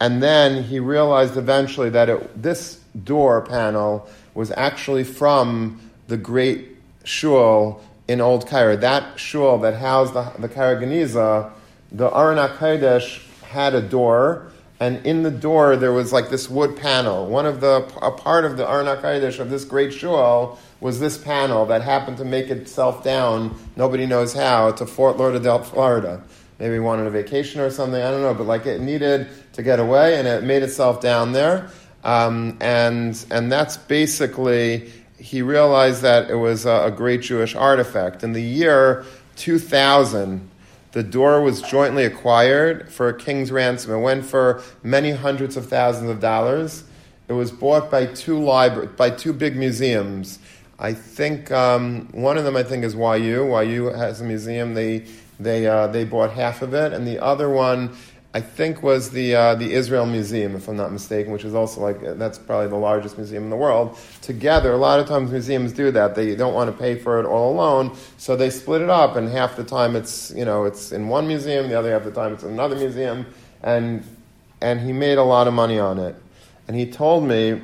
And 0.00 0.22
then 0.22 0.62
he 0.64 0.80
realized 0.80 1.36
eventually 1.36 1.90
that 1.90 2.08
it, 2.08 2.42
this 2.42 2.80
door 3.04 3.42
panel 3.42 4.08
was 4.34 4.50
actually 4.52 5.04
from 5.04 5.80
the 6.08 6.16
great 6.16 6.76
shul 7.04 7.82
in 8.08 8.20
Old 8.20 8.46
Cairo. 8.46 8.76
That 8.76 9.18
shul 9.18 9.58
that 9.58 9.74
housed 9.74 10.14
the, 10.14 10.32
the 10.38 10.48
Cairo 10.48 10.80
Geniza, 10.80 11.52
the 11.92 12.06
Aron 12.06 12.38
HaKodesh 12.38 13.22
had 13.42 13.74
a 13.74 13.80
door, 13.80 14.50
and 14.80 15.04
in 15.06 15.22
the 15.22 15.30
door 15.30 15.76
there 15.76 15.92
was 15.92 16.12
like 16.12 16.30
this 16.30 16.50
wood 16.50 16.76
panel. 16.76 17.26
One 17.26 17.46
of 17.46 17.60
the, 17.60 17.90
a 18.02 18.10
part 18.10 18.44
of 18.44 18.56
the 18.56 18.68
Aron 18.68 18.86
HaKodesh 18.86 19.38
of 19.38 19.50
this 19.50 19.64
great 19.64 19.92
shul 19.92 20.58
was 20.80 21.00
this 21.00 21.16
panel 21.16 21.66
that 21.66 21.82
happened 21.82 22.18
to 22.18 22.24
make 22.24 22.48
itself 22.48 23.02
down, 23.02 23.56
nobody 23.76 24.06
knows 24.06 24.34
how, 24.34 24.72
to 24.72 24.86
Fort 24.86 25.16
Lauderdale, 25.16 25.62
Florida. 25.62 26.22
Maybe 26.58 26.78
wanted 26.78 27.06
a 27.06 27.10
vacation 27.10 27.60
or 27.60 27.70
something, 27.70 28.00
I 28.00 28.10
don't 28.10 28.22
know, 28.22 28.34
but 28.34 28.46
like 28.46 28.66
it 28.66 28.80
needed 28.80 29.28
to 29.54 29.62
get 29.62 29.78
away, 29.78 30.18
and 30.18 30.28
it 30.28 30.42
made 30.42 30.62
itself 30.62 31.00
down 31.00 31.32
there. 31.32 31.70
Um, 32.04 32.56
and, 32.60 33.24
and 33.30 33.50
that's 33.50 33.76
basically, 33.76 34.92
he 35.18 35.42
realized 35.42 36.02
that 36.02 36.30
it 36.30 36.36
was 36.36 36.66
a, 36.66 36.84
a 36.86 36.90
great 36.90 37.22
Jewish 37.22 37.54
artifact. 37.54 38.22
In 38.22 38.32
the 38.32 38.42
year 38.42 39.04
2000, 39.36 40.48
the 40.96 41.02
door 41.02 41.42
was 41.42 41.60
jointly 41.60 42.06
acquired 42.06 42.90
for 42.90 43.10
a 43.10 43.14
king's 43.14 43.52
ransom. 43.52 43.92
It 43.92 43.98
went 43.98 44.24
for 44.24 44.62
many 44.82 45.10
hundreds 45.10 45.54
of 45.54 45.68
thousands 45.68 46.08
of 46.08 46.20
dollars. 46.20 46.84
It 47.28 47.34
was 47.34 47.50
bought 47.50 47.90
by 47.90 48.06
two 48.06 48.38
libra- 48.38 48.86
by 48.86 49.10
two 49.10 49.34
big 49.34 49.56
museums. 49.56 50.38
I 50.78 50.94
think 50.94 51.52
um, 51.52 52.08
one 52.12 52.38
of 52.38 52.44
them, 52.44 52.56
I 52.56 52.62
think, 52.62 52.82
is 52.82 52.94
YU. 52.94 53.60
YU 53.60 53.84
has 53.92 54.22
a 54.22 54.24
museum. 54.24 54.72
They 54.72 55.04
they 55.38 55.66
uh, 55.66 55.88
they 55.88 56.04
bought 56.04 56.30
half 56.30 56.62
of 56.62 56.72
it, 56.72 56.94
and 56.94 57.06
the 57.06 57.18
other 57.18 57.50
one 57.50 57.94
I 58.36 58.40
think 58.42 58.82
was 58.82 59.08
the 59.08 59.34
uh, 59.34 59.54
the 59.54 59.72
Israel 59.72 60.04
Museum, 60.04 60.56
if 60.56 60.68
I'm 60.68 60.76
not 60.76 60.92
mistaken, 60.92 61.32
which 61.32 61.46
is 61.46 61.54
also 61.54 61.80
like 61.80 62.02
that's 62.18 62.36
probably 62.38 62.68
the 62.68 62.76
largest 62.76 63.16
museum 63.16 63.44
in 63.44 63.48
the 63.48 63.56
world. 63.56 63.96
Together, 64.20 64.72
a 64.72 64.76
lot 64.76 65.00
of 65.00 65.08
times 65.08 65.30
museums 65.30 65.72
do 65.72 65.90
that. 65.92 66.14
They 66.14 66.36
don't 66.36 66.52
want 66.52 66.70
to 66.70 66.76
pay 66.76 66.96
for 66.96 67.18
it 67.18 67.24
all 67.24 67.54
alone, 67.54 67.96
so 68.18 68.36
they 68.36 68.50
split 68.50 68.82
it 68.82 68.90
up. 68.90 69.16
And 69.16 69.26
half 69.26 69.56
the 69.56 69.64
time 69.64 69.96
it's 69.96 70.34
you 70.36 70.44
know 70.44 70.66
it's 70.66 70.92
in 70.92 71.08
one 71.08 71.26
museum, 71.26 71.70
the 71.70 71.78
other 71.78 71.90
half 71.90 72.04
the 72.04 72.10
time 72.10 72.34
it's 72.34 72.42
in 72.42 72.50
another 72.50 72.76
museum, 72.76 73.24
and 73.62 74.04
and 74.60 74.80
he 74.80 74.92
made 74.92 75.16
a 75.16 75.24
lot 75.24 75.48
of 75.48 75.54
money 75.54 75.78
on 75.78 75.98
it. 75.98 76.14
And 76.68 76.76
he 76.76 76.84
told 76.90 77.24
me 77.24 77.62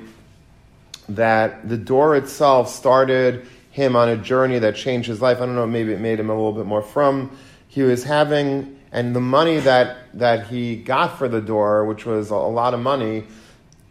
that 1.11 1.69
the 1.69 1.77
door 1.77 2.17
itself 2.17 2.71
started 2.71 3.47
him 3.73 3.95
on 3.95 4.09
a 4.09 4.17
journey 4.17 4.59
that 4.61 4.75
changed 4.75 5.07
his 5.07 5.21
life. 5.21 5.37
I 5.37 5.41
don't 5.45 5.55
know, 5.55 5.67
maybe 5.67 5.93
it 5.93 6.01
made 6.01 6.19
him 6.19 6.31
a 6.31 6.35
little 6.35 6.55
bit 6.55 6.65
more 6.65 6.81
frum. 6.81 7.37
He 7.69 7.83
was 7.83 8.05
having 8.05 8.79
and 8.93 9.17
the 9.17 9.21
money 9.21 9.59
that, 9.59 9.97
that 10.19 10.49
he 10.49 10.77
got 10.77 11.19
for 11.19 11.27
the 11.27 11.41
door, 11.41 11.87
which 11.87 12.05
was 12.05 12.29
a 12.29 12.37
lot 12.37 12.75
of 12.75 12.81
money, 12.81 13.25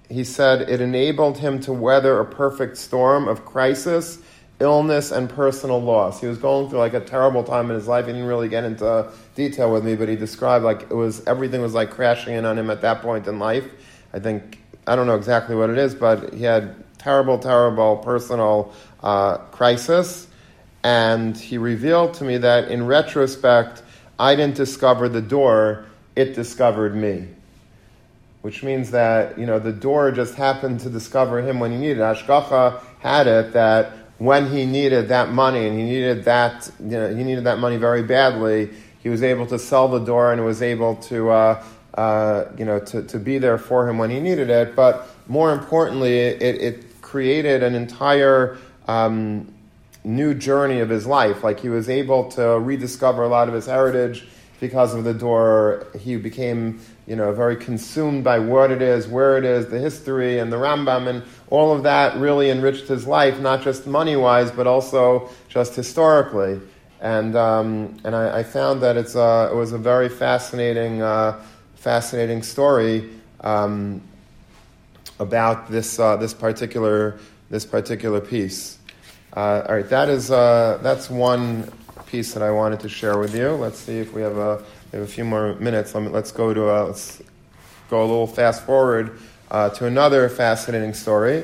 he 0.09 0.23
said 0.23 0.69
it 0.69 0.79
enabled 0.79 1.39
him 1.39 1.59
to 1.61 1.73
weather 1.73 2.19
a 2.19 2.25
perfect 2.25 2.77
storm 2.77 3.27
of 3.27 3.43
crisis, 3.43 4.19
illness, 4.59 5.09
and 5.11 5.27
personal 5.27 5.81
loss. 5.81 6.21
He 6.21 6.27
was 6.27 6.37
going 6.37 6.69
through 6.69 6.77
like 6.77 6.93
a 6.93 6.99
terrible 6.99 7.43
time 7.43 7.71
in 7.71 7.75
his 7.75 7.87
life. 7.87 8.05
He 8.05 8.11
didn't 8.11 8.27
really 8.27 8.47
get 8.47 8.63
into 8.63 9.11
detail 9.33 9.73
with 9.73 9.83
me, 9.83 9.95
but 9.95 10.07
he 10.07 10.15
described 10.15 10.63
like 10.63 10.83
it 10.83 10.93
was 10.93 11.25
everything 11.25 11.61
was 11.61 11.73
like 11.73 11.89
crashing 11.89 12.35
in 12.35 12.45
on 12.45 12.59
him 12.59 12.69
at 12.69 12.81
that 12.81 13.01
point 13.01 13.27
in 13.27 13.39
life. 13.39 13.65
I 14.13 14.19
think 14.19 14.59
I 14.85 14.95
don't 14.95 15.07
know 15.07 15.15
exactly 15.15 15.55
what 15.55 15.71
it 15.71 15.79
is, 15.79 15.95
but 15.95 16.33
he 16.33 16.43
had 16.43 16.75
terrible, 16.99 17.39
terrible 17.39 17.97
personal 17.97 18.71
uh, 19.01 19.37
crisis, 19.37 20.27
and 20.83 21.35
he 21.35 21.57
revealed 21.57 22.13
to 22.15 22.23
me 22.23 22.37
that 22.37 22.69
in 22.69 22.85
retrospect 22.85 23.81
I 24.21 24.35
didn't 24.35 24.55
discover 24.55 25.09
the 25.09 25.21
door, 25.21 25.85
it 26.15 26.35
discovered 26.35 26.95
me. 26.95 27.27
Which 28.43 28.61
means 28.61 28.91
that, 28.91 29.39
you 29.39 29.47
know, 29.47 29.57
the 29.57 29.71
door 29.71 30.11
just 30.11 30.35
happened 30.35 30.79
to 30.81 30.91
discover 30.91 31.41
him 31.41 31.59
when 31.59 31.71
he 31.71 31.77
needed 31.77 31.97
it. 31.97 32.01
Hashgacha 32.01 32.81
had 32.99 33.25
it 33.25 33.53
that 33.53 33.93
when 34.19 34.51
he 34.51 34.67
needed 34.67 35.07
that 35.07 35.31
money 35.31 35.67
and 35.67 35.75
he 35.75 35.83
needed 35.83 36.25
that, 36.25 36.69
you 36.79 36.91
know, 36.91 37.15
he 37.15 37.23
needed 37.23 37.45
that 37.45 37.57
money 37.57 37.77
very 37.77 38.03
badly, 38.03 38.69
he 39.01 39.09
was 39.09 39.23
able 39.23 39.47
to 39.47 39.57
sell 39.57 39.87
the 39.87 39.97
door 39.97 40.31
and 40.31 40.45
was 40.45 40.61
able 40.61 40.97
to, 40.97 41.31
uh, 41.31 41.63
uh, 41.95 42.45
you 42.59 42.65
know, 42.65 42.79
to, 42.79 43.01
to 43.01 43.17
be 43.17 43.39
there 43.39 43.57
for 43.57 43.89
him 43.89 43.97
when 43.97 44.11
he 44.11 44.19
needed 44.19 44.51
it. 44.51 44.75
But 44.75 45.07
more 45.27 45.51
importantly, 45.51 46.19
it, 46.19 46.61
it 46.61 47.01
created 47.01 47.63
an 47.63 47.73
entire 47.73 48.59
um, 48.87 49.51
new 50.03 50.33
journey 50.33 50.79
of 50.79 50.89
his 50.89 51.05
life. 51.05 51.43
Like 51.43 51.59
he 51.59 51.69
was 51.69 51.89
able 51.89 52.29
to 52.31 52.59
rediscover 52.59 53.23
a 53.23 53.27
lot 53.27 53.47
of 53.47 53.53
his 53.53 53.65
heritage 53.65 54.27
because 54.59 54.93
of 54.93 55.03
the 55.03 55.13
door. 55.13 55.87
He 55.99 56.15
became, 56.15 56.79
you 57.07 57.15
know, 57.15 57.33
very 57.33 57.55
consumed 57.55 58.23
by 58.23 58.39
what 58.39 58.71
it 58.71 58.81
is, 58.81 59.07
where 59.07 59.37
it 59.37 59.43
is, 59.43 59.67
the 59.67 59.79
history, 59.79 60.39
and 60.39 60.51
the 60.51 60.57
Rambam, 60.57 61.07
and 61.07 61.23
all 61.49 61.75
of 61.75 61.83
that 61.83 62.15
really 62.17 62.49
enriched 62.49 62.87
his 62.87 63.05
life, 63.05 63.39
not 63.39 63.61
just 63.61 63.87
money 63.87 64.15
wise, 64.15 64.51
but 64.51 64.67
also 64.67 65.29
just 65.49 65.75
historically. 65.75 66.61
And 67.01 67.35
um, 67.35 67.97
and 68.03 68.15
I, 68.15 68.39
I, 68.39 68.43
found 68.43 68.81
that 68.83 68.95
it's 68.95 69.15
a, 69.15 69.49
it 69.51 69.55
was 69.55 69.71
a 69.71 69.79
very 69.79 70.07
fascinating 70.07 71.01
uh, 71.01 71.43
fascinating 71.73 72.43
story 72.43 73.09
um, 73.39 74.03
about 75.17 75.71
this 75.71 75.99
uh, 75.99 76.15
this 76.17 76.35
particular 76.35 77.17
this 77.49 77.65
particular 77.65 78.21
piece. 78.21 78.77
Uh, 79.33 79.63
all 79.67 79.75
right, 79.75 79.87
that 79.87 80.09
is 80.09 80.29
uh, 80.29 80.77
that's 80.81 81.09
one 81.09 81.71
piece 82.07 82.33
that 82.33 82.43
I 82.43 82.51
wanted 82.51 82.81
to 82.81 82.89
share 82.89 83.17
with 83.17 83.33
you. 83.33 83.51
Let's 83.51 83.79
see 83.79 83.97
if 83.99 84.13
we 84.13 84.21
have 84.21 84.37
a 84.37 84.61
we 84.91 84.99
have 84.99 85.07
a 85.07 85.11
few 85.11 85.23
more 85.23 85.55
minutes. 85.55 85.95
Let 85.95 86.11
let's 86.11 86.31
go 86.31 86.53
to 86.53 86.69
a, 86.69 86.83
let's 86.87 87.21
go 87.89 88.01
a 88.01 88.05
little 88.05 88.27
fast 88.27 88.65
forward 88.65 89.17
uh, 89.49 89.69
to 89.69 89.85
another 89.85 90.27
fascinating 90.27 90.93
story. 90.93 91.43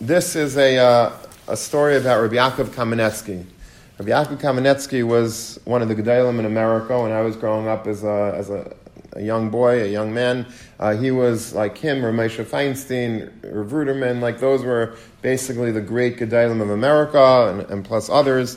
This 0.00 0.34
is 0.34 0.56
a 0.56 0.78
uh, 0.78 1.12
a 1.46 1.56
story 1.56 1.96
about 1.96 2.20
Rabbi 2.20 2.34
Yaakov 2.34 2.66
Kamenetsky. 2.70 3.44
Rabbi 4.00 4.10
Yaakov 4.10 4.40
Kamenetsky 4.40 5.06
was 5.06 5.60
one 5.64 5.82
of 5.82 5.88
the 5.88 5.94
Gedolim 5.94 6.40
in 6.40 6.46
America 6.46 7.00
when 7.00 7.12
I 7.12 7.20
was 7.20 7.36
growing 7.36 7.68
up 7.68 7.86
as 7.86 8.02
a, 8.02 8.34
as 8.34 8.50
a, 8.50 8.74
a 9.12 9.22
young 9.22 9.50
boy, 9.50 9.82
a 9.82 9.88
young 9.88 10.14
man. 10.14 10.46
Uh, 10.78 10.96
he 10.96 11.10
was 11.10 11.54
like 11.54 11.78
him, 11.78 12.04
Rav 12.04 12.14
Moshe 12.14 12.44
Feinstein, 12.44 13.30
Rav 13.42 13.70
Ruderman, 13.70 14.20
like 14.20 14.40
those 14.40 14.62
were 14.62 14.96
basically 15.22 15.72
the 15.72 15.80
great 15.80 16.18
Gedolim 16.18 16.60
of 16.60 16.70
America 16.70 17.48
and, 17.50 17.70
and 17.70 17.84
plus 17.84 18.08
others. 18.08 18.56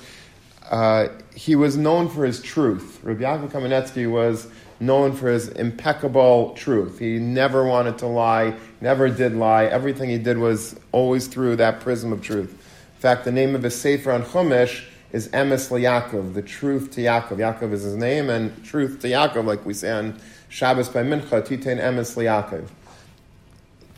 Uh, 0.69 1.07
he 1.35 1.55
was 1.55 1.75
known 1.75 2.07
for 2.09 2.25
his 2.25 2.41
truth. 2.41 2.99
Rabbi 3.03 3.23
Yaakov 3.23 3.49
Kamenetsky 3.49 4.09
was 4.09 4.47
known 4.79 5.13
for 5.13 5.29
his 5.29 5.49
impeccable 5.49 6.53
truth. 6.55 6.99
He 6.99 7.17
never 7.19 7.65
wanted 7.65 7.97
to 7.99 8.07
lie, 8.07 8.55
never 8.81 9.09
did 9.09 9.33
lie. 9.33 9.65
Everything 9.65 10.09
he 10.09 10.17
did 10.17 10.37
was 10.37 10.75
always 10.91 11.27
through 11.27 11.57
that 11.57 11.79
prism 11.79 12.11
of 12.11 12.21
truth. 12.21 12.51
In 12.51 13.01
fact, 13.01 13.25
the 13.25 13.31
name 13.31 13.55
of 13.55 13.63
his 13.63 13.79
Sefer 13.79 14.11
on 14.11 14.23
Chumash 14.23 14.85
is 15.11 15.27
Emes 15.29 15.69
Yaakov, 15.69 16.33
the 16.33 16.41
truth 16.41 16.91
to 16.91 17.01
Yaakov. 17.01 17.37
Yaakov 17.37 17.71
is 17.71 17.83
his 17.83 17.95
name, 17.95 18.29
and 18.29 18.63
truth 18.63 18.99
to 19.01 19.07
Yaakov, 19.07 19.45
like 19.45 19.65
we 19.65 19.73
say 19.73 19.91
on 19.91 20.19
Shabbos 20.53 20.87
by 20.87 21.01
Mincha, 21.01 21.41
Titain 21.41 21.81
Emes 21.81 22.15
Yaakov. 22.15 22.67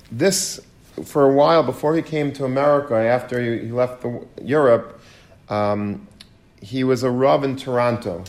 This 0.09 0.61
for 1.03 1.25
a 1.25 1.33
while 1.33 1.63
before 1.63 1.97
he 1.97 2.01
came 2.01 2.31
to 2.31 2.45
America, 2.45 2.95
after 2.95 3.41
he, 3.41 3.65
he 3.65 3.71
left 3.73 4.01
the, 4.03 4.25
Europe, 4.41 5.01
um, 5.49 6.07
he 6.61 6.85
was 6.85 7.03
a 7.03 7.11
Rav 7.11 7.43
in 7.43 7.57
Toronto. 7.57 8.23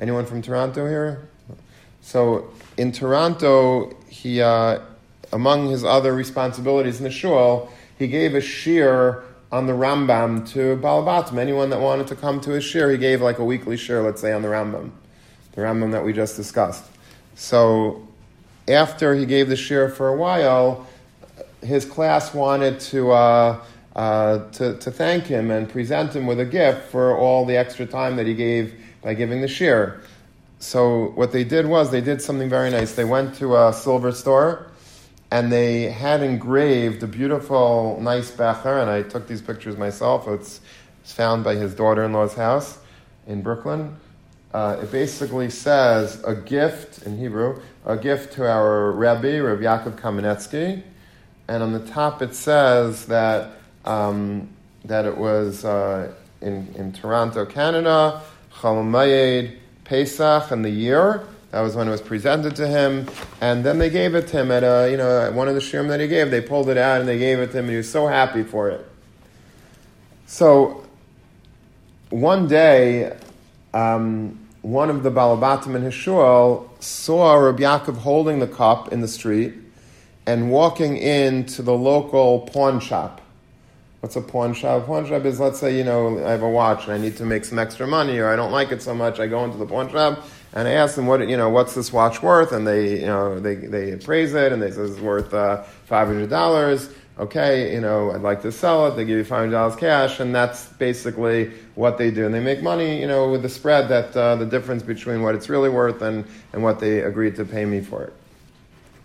Anyone 0.00 0.26
from 0.26 0.42
Toronto 0.42 0.88
here? 0.88 1.28
So 2.00 2.50
in 2.76 2.90
Toronto, 2.90 3.96
he, 4.08 4.42
uh, 4.42 4.80
among 5.32 5.70
his 5.70 5.84
other 5.84 6.12
responsibilities 6.14 6.98
in 6.98 7.04
the 7.04 7.10
shul, 7.10 7.72
he 8.00 8.08
gave 8.08 8.34
a 8.34 8.40
shiur 8.40 9.22
on 9.52 9.68
the 9.68 9.74
Rambam 9.74 10.44
to 10.54 10.76
Balabatim. 10.78 11.38
Anyone 11.38 11.70
that 11.70 11.78
wanted 11.78 12.08
to 12.08 12.16
come 12.16 12.40
to 12.40 12.50
his 12.50 12.64
shiur, 12.64 12.90
he 12.90 12.98
gave 12.98 13.20
like 13.20 13.38
a 13.38 13.44
weekly 13.44 13.76
shiur, 13.76 14.04
let's 14.04 14.20
say, 14.20 14.32
on 14.32 14.42
the 14.42 14.48
Rambam, 14.48 14.90
the 15.52 15.60
Rambam 15.60 15.92
that 15.92 16.04
we 16.04 16.12
just 16.12 16.34
discussed. 16.34 16.82
So 17.38 18.06
after 18.66 19.14
he 19.14 19.24
gave 19.24 19.48
the 19.48 19.54
shiur 19.54 19.94
for 19.94 20.08
a 20.08 20.16
while, 20.16 20.88
his 21.62 21.84
class 21.84 22.34
wanted 22.34 22.80
to, 22.80 23.12
uh, 23.12 23.64
uh, 23.94 24.50
to, 24.50 24.76
to 24.78 24.90
thank 24.90 25.24
him 25.26 25.52
and 25.52 25.68
present 25.68 26.16
him 26.16 26.26
with 26.26 26.40
a 26.40 26.44
gift 26.44 26.90
for 26.90 27.16
all 27.16 27.46
the 27.46 27.56
extra 27.56 27.86
time 27.86 28.16
that 28.16 28.26
he 28.26 28.34
gave 28.34 28.74
by 29.02 29.14
giving 29.14 29.40
the 29.40 29.46
shiur. 29.46 30.00
So 30.58 31.10
what 31.10 31.30
they 31.30 31.44
did 31.44 31.66
was 31.66 31.92
they 31.92 32.00
did 32.00 32.20
something 32.20 32.48
very 32.48 32.70
nice. 32.70 32.96
They 32.96 33.04
went 33.04 33.36
to 33.36 33.56
a 33.56 33.72
silver 33.72 34.10
store 34.10 34.66
and 35.30 35.52
they 35.52 35.82
had 35.84 36.24
engraved 36.24 37.04
a 37.04 37.06
beautiful, 37.06 38.00
nice 38.00 38.32
becher, 38.32 38.78
and 38.78 38.90
I 38.90 39.02
took 39.02 39.28
these 39.28 39.42
pictures 39.42 39.76
myself. 39.76 40.26
It's, 40.26 40.60
it's 41.02 41.12
found 41.12 41.44
by 41.44 41.54
his 41.54 41.72
daughter-in-law's 41.72 42.34
house 42.34 42.78
in 43.28 43.42
Brooklyn. 43.42 43.96
Uh, 44.52 44.78
it 44.82 44.90
basically 44.90 45.50
says 45.50 46.22
a 46.24 46.34
gift 46.34 47.02
in 47.06 47.18
Hebrew, 47.18 47.60
a 47.84 47.96
gift 47.96 48.32
to 48.34 48.50
our 48.50 48.92
Rebbe, 48.92 49.42
Rabbi 49.42 49.62
Yaakov 49.62 50.00
Kamenetsky, 50.00 50.82
and 51.48 51.62
on 51.62 51.72
the 51.72 51.86
top 51.86 52.22
it 52.22 52.34
says 52.34 53.06
that 53.06 53.52
um, 53.84 54.48
that 54.84 55.04
it 55.04 55.16
was 55.16 55.64
uh, 55.64 56.12
in, 56.40 56.72
in 56.76 56.92
Toronto, 56.92 57.44
Canada, 57.44 58.22
Chol 58.52 59.56
Pesach, 59.84 60.50
and 60.50 60.64
the 60.64 60.70
year. 60.70 61.24
That 61.50 61.62
was 61.62 61.74
when 61.74 61.88
it 61.88 61.90
was 61.90 62.02
presented 62.02 62.54
to 62.56 62.68
him, 62.68 63.06
and 63.40 63.64
then 63.64 63.78
they 63.78 63.88
gave 63.88 64.14
it 64.14 64.28
to 64.28 64.40
him 64.40 64.50
at 64.50 64.62
a, 64.62 64.90
you 64.90 64.98
know, 64.98 65.32
one 65.32 65.48
of 65.48 65.54
the 65.54 65.62
shiurim 65.62 65.88
that 65.88 65.98
he 65.98 66.06
gave. 66.06 66.30
They 66.30 66.42
pulled 66.42 66.68
it 66.68 66.76
out 66.76 67.00
and 67.00 67.08
they 67.08 67.18
gave 67.18 67.38
it 67.38 67.52
to 67.52 67.58
him, 67.58 67.64
and 67.64 67.70
he 67.70 67.76
was 67.78 67.90
so 67.90 68.06
happy 68.06 68.42
for 68.42 68.68
it. 68.68 68.86
So, 70.26 70.84
one 72.10 72.48
day, 72.48 73.16
um, 73.78 74.38
one 74.62 74.90
of 74.90 75.02
the 75.02 75.10
Balabatim 75.10 75.76
in 75.76 75.82
his 75.82 75.94
saw 75.94 77.34
Rabbi 77.34 77.62
Yaakov 77.62 77.96
holding 77.98 78.38
the 78.40 78.46
cup 78.46 78.92
in 78.92 79.00
the 79.00 79.08
street 79.08 79.54
and 80.26 80.50
walking 80.50 80.96
into 80.96 81.62
the 81.62 81.72
local 81.72 82.40
pawn 82.40 82.80
shop. 82.80 83.20
What's 84.00 84.16
a 84.16 84.20
pawn 84.20 84.54
shop? 84.54 84.86
Pawn 84.86 85.06
shop 85.06 85.24
is, 85.24 85.40
let's 85.40 85.58
say, 85.58 85.76
you 85.76 85.84
know, 85.84 86.24
I 86.24 86.30
have 86.30 86.42
a 86.42 86.48
watch 86.48 86.84
and 86.84 86.92
I 86.92 86.98
need 86.98 87.16
to 87.16 87.24
make 87.24 87.44
some 87.44 87.58
extra 87.58 87.86
money, 87.86 88.18
or 88.18 88.28
I 88.28 88.36
don't 88.36 88.52
like 88.52 88.70
it 88.72 88.82
so 88.82 88.94
much. 88.94 89.18
I 89.18 89.26
go 89.26 89.44
into 89.44 89.58
the 89.58 89.66
pawn 89.66 89.90
shop 89.90 90.24
and 90.52 90.68
I 90.68 90.72
ask 90.72 90.94
them, 90.96 91.06
what, 91.06 91.26
you 91.28 91.36
know, 91.36 91.48
what's 91.48 91.74
this 91.74 91.92
watch 91.92 92.22
worth? 92.22 92.52
And 92.52 92.66
they, 92.66 93.00
you 93.00 93.06
know, 93.06 93.40
they, 93.40 93.54
they 93.54 93.92
appraise 93.92 94.34
it 94.34 94.52
and 94.52 94.60
they 94.62 94.70
say 94.70 94.82
it's 94.82 95.00
worth 95.00 95.32
uh, 95.34 95.62
five 95.86 96.08
hundred 96.08 96.30
dollars. 96.30 96.90
Okay, 97.18 97.74
you 97.74 97.80
know, 97.80 98.12
I'd 98.12 98.22
like 98.22 98.42
to 98.42 98.52
sell 98.52 98.86
it. 98.86 98.94
They 98.94 99.04
give 99.04 99.18
you 99.18 99.24
five 99.24 99.40
hundred 99.40 99.52
dollars 99.52 99.74
cash, 99.74 100.20
and 100.20 100.32
that's 100.32 100.66
basically 100.66 101.50
what 101.74 101.98
they 101.98 102.12
do. 102.12 102.24
And 102.24 102.32
they 102.32 102.38
make 102.38 102.62
money, 102.62 103.00
you 103.00 103.08
know, 103.08 103.28
with 103.28 103.42
the 103.42 103.48
spread 103.48 103.88
that 103.88 104.16
uh, 104.16 104.36
the 104.36 104.46
difference 104.46 104.84
between 104.84 105.22
what 105.22 105.34
it's 105.34 105.48
really 105.48 105.68
worth 105.68 106.00
and, 106.00 106.24
and 106.52 106.62
what 106.62 106.78
they 106.78 107.00
agreed 107.00 107.34
to 107.36 107.44
pay 107.44 107.64
me 107.64 107.80
for 107.80 108.04
it. 108.04 108.12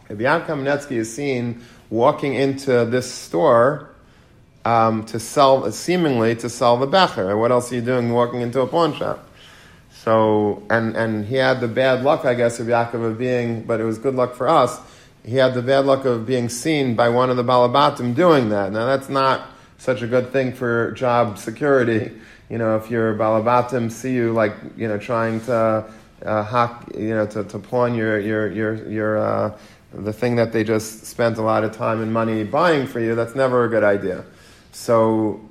Rabbi 0.10 0.45
Kamenetsky 0.45 0.91
is 0.91 1.12
seen 1.12 1.63
walking 1.89 2.36
into 2.36 2.86
this 2.86 3.12
store 3.12 3.89
um, 4.63 5.06
to 5.06 5.19
sell, 5.19 5.71
seemingly 5.71 6.36
to 6.36 6.49
sell 6.49 6.78
the 6.78 6.86
becher. 6.86 7.36
What 7.36 7.52
else 7.52 7.71
are 7.71 7.76
you 7.76 7.82
doing 7.82 8.12
walking 8.12 8.41
into 8.41 8.62
a 8.62 8.67
pawn 8.67 8.93
shop? 8.95 9.28
So, 9.91 10.62
and, 10.69 10.95
and 10.95 11.26
he 11.26 11.36
had 11.36 11.62
the 11.62 11.67
bad 11.67 12.04
luck, 12.04 12.26
I 12.26 12.36
guess, 12.36 12.60
of 12.60 12.67
Yaakov 12.67 13.04
of 13.04 13.17
being, 13.17 13.63
but 13.63 13.80
it 13.80 13.86
was 13.86 13.97
good 13.97 14.13
luck 14.13 14.36
for 14.36 14.47
us. 14.47 14.80
He 15.25 15.36
had 15.36 15.53
the 15.53 15.62
bad 15.62 15.86
luck 15.86 16.05
of 16.05 16.25
being 16.25 16.49
seen 16.49 16.95
by 16.95 17.09
one 17.09 17.29
of 17.29 17.38
the 17.38 17.43
Balabatim 17.43 18.15
doing 18.15 18.49
that. 18.49 18.71
Now, 18.71 18.86
that's 18.86 19.09
not 19.09 19.49
such 19.77 20.01
a 20.01 20.07
good 20.07 20.31
thing 20.31 20.53
for 20.53 20.91
job 20.91 21.38
security. 21.38 22.12
You 22.49 22.57
know, 22.57 22.75
if 22.75 22.91
your 22.91 23.15
Balabatim 23.15 23.91
see 23.91 24.13
you, 24.13 24.33
like, 24.33 24.53
you 24.75 24.88
know, 24.88 24.97
trying 24.97 25.39
to 25.41 25.86
uh, 26.25 26.77
you 26.97 27.09
know, 27.09 27.25
to, 27.27 27.43
to 27.43 27.59
pawn 27.59 27.95
your, 27.95 28.19
your, 28.19 28.51
your, 28.51 28.89
your, 28.89 29.17
uh, 29.17 29.57
the 29.93 30.13
thing 30.13 30.36
that 30.38 30.51
they 30.51 30.63
just 30.63 31.05
spent 31.05 31.38
a 31.38 31.41
lot 31.41 31.63
of 31.63 31.75
time 31.75 32.01
and 32.01 32.12
money 32.13 32.43
buying 32.43 32.88
for 32.88 32.99
you, 32.99 33.15
that's 33.15 33.36
never 33.36 33.65
a 33.65 33.69
good 33.69 33.83
idea. 33.83 34.23
So, 34.71 35.41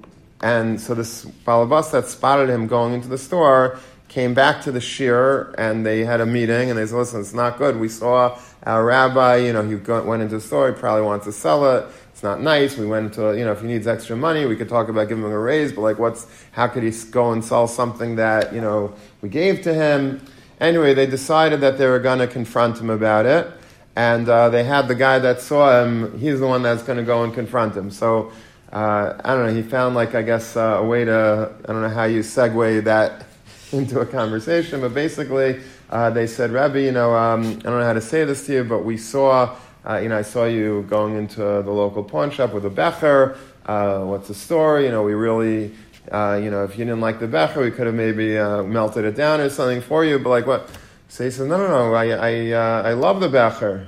and 0.41 0.81
so 0.81 0.95
this 0.95 1.25
balabas 1.25 1.93
that 1.93 2.09
spotted 2.09 2.49
him 2.49 2.67
going 2.67 2.95
into 2.95 3.09
the 3.09 3.19
store 3.19 3.79
came 4.13 4.35
back 4.35 4.61
to 4.61 4.71
the 4.71 4.79
shiur 4.79 5.55
and 5.57 5.87
they 5.87 6.05
had 6.05 6.21
a 6.21 6.27
meeting 6.27 6.69
and 6.69 6.79
they 6.79 6.85
said, 6.85 6.97
listen, 6.97 7.21
it's 7.21 7.33
not 7.33 7.57
good. 7.57 7.81
We 7.81 7.89
saw 7.89 8.39
our 8.65 8.85
rabbi, 8.85 9.37
you 9.37 9.55
know, 9.55 9.63
he 9.63 9.77
went 9.77 10.23
into 10.23 10.37
a 10.37 10.41
store, 10.41 10.71
he 10.71 10.79
probably 10.79 11.03
wants 11.03 11.25
to 11.25 11.33
sell 11.33 11.79
it. 11.79 11.87
It's 12.11 12.23
not 12.23 12.43
nice. 12.43 12.77
We 12.77 12.85
went 12.85 13.15
to, 13.15 13.37
you 13.37 13.45
know, 13.47 13.53
if 13.53 13.63
he 13.63 13.67
needs 13.67 13.87
extra 13.87 14.15
money, 14.15 14.45
we 14.45 14.55
could 14.55 14.69
talk 14.69 14.91
about 14.91 15.09
giving 15.09 15.25
him 15.25 15.33
a 15.33 15.39
raise, 15.39 15.73
but 15.73 15.81
like 15.81 15.99
what's, 15.99 16.27
how 16.53 16.69
could 16.69 16.83
he 16.83 16.93
go 17.11 17.33
and 17.33 17.43
sell 17.43 17.67
something 17.67 18.17
that, 18.17 18.55
you 18.55 18.61
know, 18.61 18.95
we 19.23 19.31
gave 19.31 19.63
to 19.63 19.73
him? 19.73 20.23
Anyway, 20.61 20.93
they 20.93 21.07
decided 21.07 21.63
that 21.63 21.79
they 21.79 21.87
were 21.87 21.99
going 21.99 22.19
to 22.19 22.27
confront 22.27 22.79
him 22.79 22.91
about 22.91 23.25
it. 23.25 23.51
And 23.97 24.29
uh, 24.29 24.51
they 24.51 24.65
had 24.65 24.89
the 24.89 24.95
guy 24.95 25.21
that 25.21 25.41
saw 25.41 25.83
him, 25.83 26.19
he's 26.19 26.39
the 26.39 26.47
one 26.47 26.63
that's 26.63 26.83
going 26.83 26.99
to 26.99 27.05
go 27.05 27.25
and 27.25 27.33
confront 27.33 27.75
him. 27.75 27.91
So 27.91 28.31
uh, 28.73 29.15
I 29.25 29.35
don't 29.35 29.47
know, 29.47 29.55
he 29.55 29.63
found 29.63 29.95
like, 29.95 30.15
I 30.15 30.23
guess, 30.23 30.55
uh, 30.55 30.79
a 30.81 30.85
way 30.85 31.07
to, 31.07 31.53
I 31.65 31.73
don't 31.73 31.81
know 31.81 31.89
how 31.89 32.05
you 32.05 32.21
segue 32.21 32.85
that 32.85 33.27
into 33.73 34.01
a 34.01 34.07
conversation, 34.07 34.81
but 34.81 34.95
basically 34.95 35.61
uh, 35.91 36.11
they 36.11 36.27
said, 36.27 36.51
Rabbi, 36.51 36.81
you 36.81 36.93
know, 36.93 37.15
um, 37.15 37.43
I 37.43 37.53
don't 37.53 37.79
know 37.79 37.85
how 37.85 37.93
to 37.93 38.01
say 38.01 38.25
this 38.25 38.47
to 38.47 38.53
you, 38.53 38.65
but 38.65 38.85
we 38.85 38.97
saw, 38.97 39.57
uh, 39.87 39.97
you 39.99 40.09
know, 40.09 40.19
I 40.19 40.23
saw 40.23 40.45
you 40.45 40.87
going 40.89 41.17
into 41.17 41.41
the 41.41 41.71
local 41.71 42.05
pawn 42.05 42.31
shop 42.31 42.53
with 42.53 42.65
a 42.65 42.71
becher. 42.71 43.37
Uh, 43.67 44.01
what's 44.05 44.29
the 44.29 44.35
story? 44.35 44.85
You 44.87 44.91
know, 44.91 45.03
we 45.03 45.15
really, 45.15 45.73
uh, 46.11 46.41
you 46.43 46.51
know, 46.51 46.65
if 46.65 46.79
you 46.79 46.85
didn't 46.85 47.01
like 47.01 47.21
the 47.21 47.29
becher, 47.29 47.63
we 47.63 47.71
could 47.71 47.87
have 47.87 47.95
maybe 47.95 48.35
melted 48.69 49.05
it 49.05 49.17
down 49.17 49.41
or 49.41 49.49
something 49.49 49.81
for 49.81 50.05
you, 50.05 50.19
but 50.19 50.31
like 50.31 50.47
what? 50.47 50.69
So 51.09 51.25
he 51.25 51.31
says, 51.31 51.47
no, 51.47 51.59
no, 51.59 51.69
no, 51.69 51.95
I, 51.95 52.07
I, 52.07 52.91
I 52.91 52.93
love 52.95 53.21
the 53.21 53.29
becher. 53.29 53.87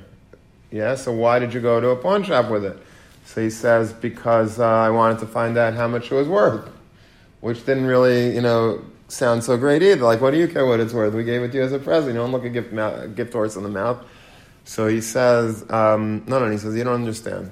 Yeah, 0.70 0.94
so 0.94 1.12
why 1.12 1.38
did 1.38 1.54
you 1.54 1.60
go 1.60 1.80
to 1.80 1.90
a 1.90 1.96
pawn 1.96 2.22
shop 2.24 2.50
with 2.50 2.64
it? 2.64 2.76
So 3.24 3.40
he 3.40 3.48
says, 3.48 3.92
because 3.92 4.58
uh, 4.58 4.66
I 4.66 4.90
wanted 4.90 5.20
to 5.20 5.26
find 5.26 5.56
out 5.56 5.74
how 5.74 5.88
much 5.88 6.12
it 6.12 6.14
was 6.14 6.28
worth, 6.28 6.68
which 7.40 7.64
didn't 7.64 7.86
really, 7.86 8.34
you 8.34 8.42
know, 8.42 8.84
sound 9.08 9.44
so 9.44 9.56
great 9.56 9.82
either. 9.82 10.02
Like, 10.02 10.20
what 10.20 10.32
do 10.32 10.38
you 10.38 10.48
care 10.48 10.66
what 10.66 10.80
it's 10.80 10.92
worth? 10.92 11.14
We 11.14 11.24
gave 11.24 11.42
it 11.42 11.52
to 11.52 11.58
you 11.58 11.64
as 11.64 11.72
a 11.72 11.78
present. 11.78 12.14
You 12.14 12.20
don't 12.20 12.32
look 12.32 12.44
a 12.44 12.50
gift, 12.50 12.72
mouth, 12.72 13.14
gift 13.14 13.32
horse 13.32 13.56
in 13.56 13.62
the 13.62 13.68
mouth. 13.68 14.04
So 14.64 14.86
he 14.86 15.00
says, 15.00 15.64
um, 15.70 16.24
no, 16.26 16.38
no, 16.38 16.50
he 16.50 16.58
says, 16.58 16.74
you 16.74 16.84
don't 16.84 16.94
understand. 16.94 17.50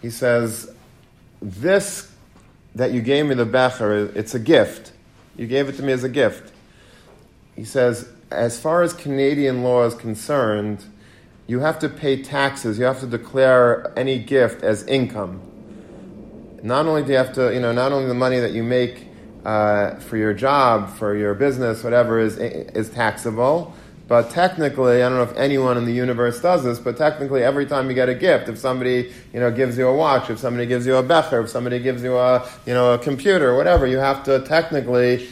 He 0.00 0.10
says, 0.10 0.72
this 1.40 2.10
that 2.74 2.92
you 2.92 3.02
gave 3.02 3.26
me 3.26 3.34
the 3.34 3.44
becher, 3.44 4.10
it's 4.16 4.34
a 4.34 4.38
gift. 4.38 4.92
You 5.36 5.46
gave 5.46 5.68
it 5.68 5.76
to 5.76 5.82
me 5.82 5.92
as 5.92 6.04
a 6.04 6.08
gift. 6.08 6.52
He 7.54 7.64
says, 7.64 8.08
as 8.30 8.58
far 8.58 8.82
as 8.82 8.94
Canadian 8.94 9.62
law 9.62 9.84
is 9.84 9.94
concerned, 9.94 10.84
you 11.46 11.60
have 11.60 11.78
to 11.80 11.88
pay 11.88 12.22
taxes. 12.22 12.78
You 12.78 12.84
have 12.84 13.00
to 13.00 13.06
declare 13.06 13.92
any 13.98 14.18
gift 14.18 14.62
as 14.62 14.86
income. 14.86 15.42
Not 16.62 16.86
only 16.86 17.02
do 17.02 17.10
you 17.10 17.18
have 17.18 17.32
to, 17.34 17.52
you 17.52 17.60
know, 17.60 17.72
not 17.72 17.92
only 17.92 18.06
the 18.06 18.14
money 18.14 18.38
that 18.38 18.52
you 18.52 18.62
make 18.62 19.08
uh, 19.44 19.96
for 19.96 20.16
your 20.16 20.34
job, 20.34 20.90
for 20.96 21.16
your 21.16 21.34
business, 21.34 21.82
whatever 21.82 22.20
is 22.20 22.36
is 22.38 22.90
taxable, 22.90 23.74
but 24.08 24.30
technically, 24.30 25.02
I 25.02 25.08
don't 25.08 25.16
know 25.16 25.22
if 25.22 25.36
anyone 25.36 25.78
in 25.78 25.84
the 25.84 25.92
universe 25.92 26.40
does 26.40 26.64
this, 26.64 26.78
but 26.78 26.96
technically, 26.96 27.42
every 27.42 27.66
time 27.66 27.88
you 27.88 27.94
get 27.94 28.08
a 28.08 28.14
gift, 28.14 28.48
if 28.48 28.58
somebody 28.58 29.12
you 29.32 29.40
know 29.40 29.50
gives 29.50 29.78
you 29.78 29.88
a 29.88 29.94
watch, 29.94 30.28
if 30.28 30.38
somebody 30.38 30.66
gives 30.66 30.86
you 30.86 30.96
a 30.96 31.02
becher, 31.02 31.40
if 31.40 31.48
somebody 31.48 31.78
gives 31.78 32.02
you 32.02 32.16
a 32.16 32.46
you 32.66 32.74
know 32.74 32.94
a 32.94 32.98
computer, 32.98 33.56
whatever, 33.56 33.86
you 33.86 33.98
have 33.98 34.22
to 34.24 34.40
technically 34.40 35.28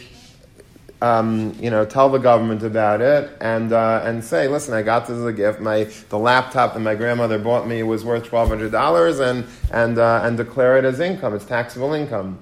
um, 1.03 1.57
you 1.61 1.71
know, 1.71 1.85
tell 1.85 2.11
the 2.11 2.19
government 2.19 2.63
about 2.63 3.01
it 3.01 3.31
and 3.41 3.73
uh, 3.73 4.03
and 4.05 4.23
say, 4.23 4.49
listen, 4.49 4.75
I 4.75 4.83
got 4.83 5.07
this 5.07 5.17
as 5.17 5.25
a 5.25 5.33
gift. 5.33 5.61
My 5.61 5.85
the 6.09 6.19
laptop 6.19 6.75
that 6.75 6.81
my 6.81 6.95
grandmother 6.95 7.39
bought 7.39 7.67
me 7.67 7.83
was 7.83 8.05
worth 8.05 8.25
twelve 8.25 8.49
hundred 8.49 8.73
dollars, 8.73 9.19
and 9.19 9.47
and 9.73 9.99
uh, 9.99 10.23
and 10.25 10.37
declare 10.37 10.77
it 10.77 10.85
as 10.85 11.01
income. 11.01 11.35
It's 11.35 11.45
taxable 11.45 11.95
income. 11.95 12.39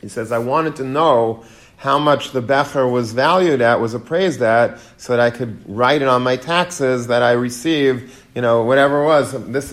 He 0.00 0.08
says, 0.08 0.32
I 0.32 0.38
wanted 0.38 0.76
to 0.76 0.84
know 0.84 1.44
how 1.76 1.98
much 1.98 2.32
the 2.32 2.42
becher 2.42 2.86
was 2.86 3.12
valued 3.12 3.60
at, 3.60 3.80
was 3.80 3.94
appraised 3.94 4.42
at, 4.42 4.78
so 4.98 5.16
that 5.16 5.20
I 5.20 5.30
could 5.30 5.62
write 5.66 6.02
it 6.02 6.08
on 6.08 6.22
my 6.22 6.36
taxes 6.36 7.06
that 7.06 7.22
I 7.22 7.32
received, 7.32 8.12
you 8.34 8.42
know, 8.42 8.62
whatever 8.64 9.02
it 9.02 9.06
was, 9.06 9.32
this 9.48 9.72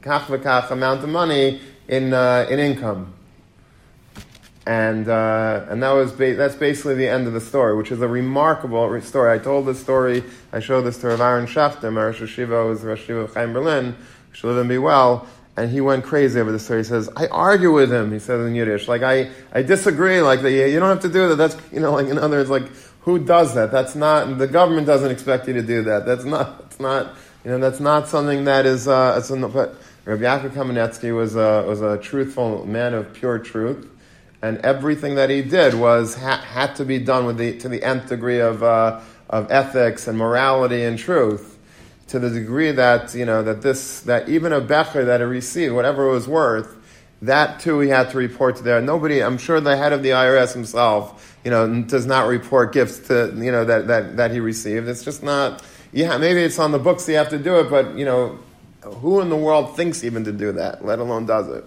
kach 0.00 0.22
v'kach 0.22 0.70
amount 0.70 1.02
of 1.02 1.08
money 1.08 1.60
in 1.88 2.12
uh, 2.12 2.46
in 2.50 2.58
income 2.58 3.14
and 4.68 5.08
uh, 5.08 5.64
and 5.70 5.82
that 5.82 5.92
was 5.92 6.12
ba- 6.12 6.34
that's 6.34 6.54
basically 6.54 6.94
the 6.94 7.08
end 7.08 7.26
of 7.26 7.32
the 7.32 7.40
story, 7.40 7.74
which 7.74 7.90
is 7.90 8.02
a 8.02 8.06
remarkable 8.06 9.00
story. 9.00 9.32
I 9.32 9.38
told 9.38 9.64
this 9.64 9.80
story. 9.80 10.22
I 10.52 10.60
showed 10.60 10.82
this 10.82 10.98
to 10.98 11.08
Rav 11.08 11.22
Aaron 11.22 11.46
Schechter, 11.46 11.90
my 11.90 12.04
Rosh 12.04 12.20
Yeshiva 12.20 12.68
was 12.68 12.82
Rosh 12.82 13.08
Yeshiva 13.08 13.24
of 13.24 13.34
Chaim 13.34 13.54
Berlin, 13.54 13.96
should 14.32 14.48
live 14.48 14.58
and 14.58 14.68
be 14.68 14.76
well, 14.76 15.26
and 15.58 15.70
he 15.70 15.80
went 15.80 16.04
crazy 16.04 16.40
over 16.40 16.52
the 16.52 16.58
story. 16.58 16.80
He 16.80 16.84
says, 16.84 17.08
"I 17.16 17.26
argue 17.26 17.72
with 17.72 17.92
him." 17.92 18.12
He 18.12 18.18
says 18.18 18.46
in 18.46 18.54
Yiddish, 18.54 18.88
like 18.88 19.02
I, 19.02 19.30
I 19.52 19.62
disagree. 19.62 20.20
Like 20.20 20.42
the, 20.42 20.50
you 20.50 20.78
don't 20.78 20.88
have 20.88 21.00
to 21.00 21.08
do 21.08 21.28
that. 21.28 21.36
That's 21.36 21.56
you 21.72 21.80
know, 21.80 21.92
like 21.92 22.06
in 22.08 22.18
other 22.18 22.38
words, 22.38 22.50
like 22.50 22.70
who 23.00 23.18
does 23.18 23.54
that? 23.54 23.70
That's 23.70 23.94
not 23.94 24.38
the 24.38 24.46
government 24.46 24.86
doesn't 24.86 25.10
expect 25.10 25.48
you 25.48 25.54
to 25.54 25.62
do 25.62 25.82
that. 25.82 26.06
That's 26.06 26.24
not. 26.24 26.62
It's 26.66 26.80
not. 26.80 27.14
You 27.44 27.52
know, 27.52 27.58
that's 27.58 27.80
not 27.80 28.08
something 28.08 28.44
that 28.44 28.66
is. 28.66 28.88
Uh, 28.88 29.16
it's 29.18 29.30
an, 29.30 29.48
but 29.50 29.76
Rabbi 30.04 30.22
Yaakov 30.22 30.50
Kamenetsky 30.50 31.14
was 31.14 31.36
a, 31.36 31.64
was 31.66 31.80
a 31.80 31.98
truthful 31.98 32.66
man 32.66 32.94
of 32.94 33.12
pure 33.14 33.38
truth 33.38 33.88
and 34.42 34.58
everything 34.58 35.16
that 35.16 35.30
he 35.30 35.42
did 35.42 35.74
was 35.74 36.14
ha- 36.14 36.40
had 36.40 36.76
to 36.76 36.84
be 36.84 36.98
done 36.98 37.26
with 37.26 37.38
the, 37.38 37.58
to 37.58 37.68
the 37.68 37.82
nth 37.82 38.08
degree 38.08 38.40
of, 38.40 38.62
uh, 38.62 39.00
of 39.28 39.50
ethics 39.50 40.06
and 40.06 40.16
morality 40.16 40.84
and 40.84 40.98
truth, 40.98 41.57
to 42.08 42.18
the 42.18 42.30
degree 42.30 42.72
that 42.72 43.14
you 43.14 43.24
know 43.24 43.42
that 43.42 43.62
this 43.62 44.00
that 44.00 44.28
even 44.28 44.52
a 44.52 44.60
becher 44.60 45.04
that 45.04 45.20
he 45.20 45.26
received, 45.26 45.74
whatever 45.74 46.08
it 46.08 46.12
was 46.12 46.28
worth, 46.28 46.76
that 47.22 47.60
too 47.60 47.80
he 47.80 47.88
had 47.88 48.10
to 48.10 48.18
report 48.18 48.56
to 48.56 48.62
there. 48.62 48.80
Nobody, 48.80 49.22
I'm 49.22 49.38
sure 49.38 49.60
the 49.60 49.76
head 49.76 49.92
of 49.92 50.02
the 50.02 50.10
IRS 50.10 50.52
himself, 50.52 51.38
you 51.44 51.50
know, 51.50 51.82
does 51.82 52.06
not 52.06 52.26
report 52.26 52.72
gifts 52.72 52.98
to 53.08 53.32
you 53.36 53.52
know 53.52 53.64
that 53.64 53.86
that, 53.86 54.16
that 54.16 54.30
he 54.30 54.40
received. 54.40 54.88
It's 54.88 55.04
just 55.04 55.22
not. 55.22 55.62
Yeah, 55.90 56.18
maybe 56.18 56.42
it's 56.42 56.58
on 56.58 56.72
the 56.72 56.78
books 56.78 57.08
you 57.08 57.16
have 57.16 57.30
to 57.30 57.38
do 57.38 57.60
it, 57.60 57.70
but 57.70 57.96
you 57.96 58.04
know, 58.04 58.38
who 58.82 59.20
in 59.20 59.30
the 59.30 59.36
world 59.36 59.76
thinks 59.76 60.04
even 60.04 60.24
to 60.24 60.32
do 60.32 60.52
that, 60.52 60.84
let 60.84 60.98
alone 60.98 61.26
does 61.26 61.48
it? 61.48 61.64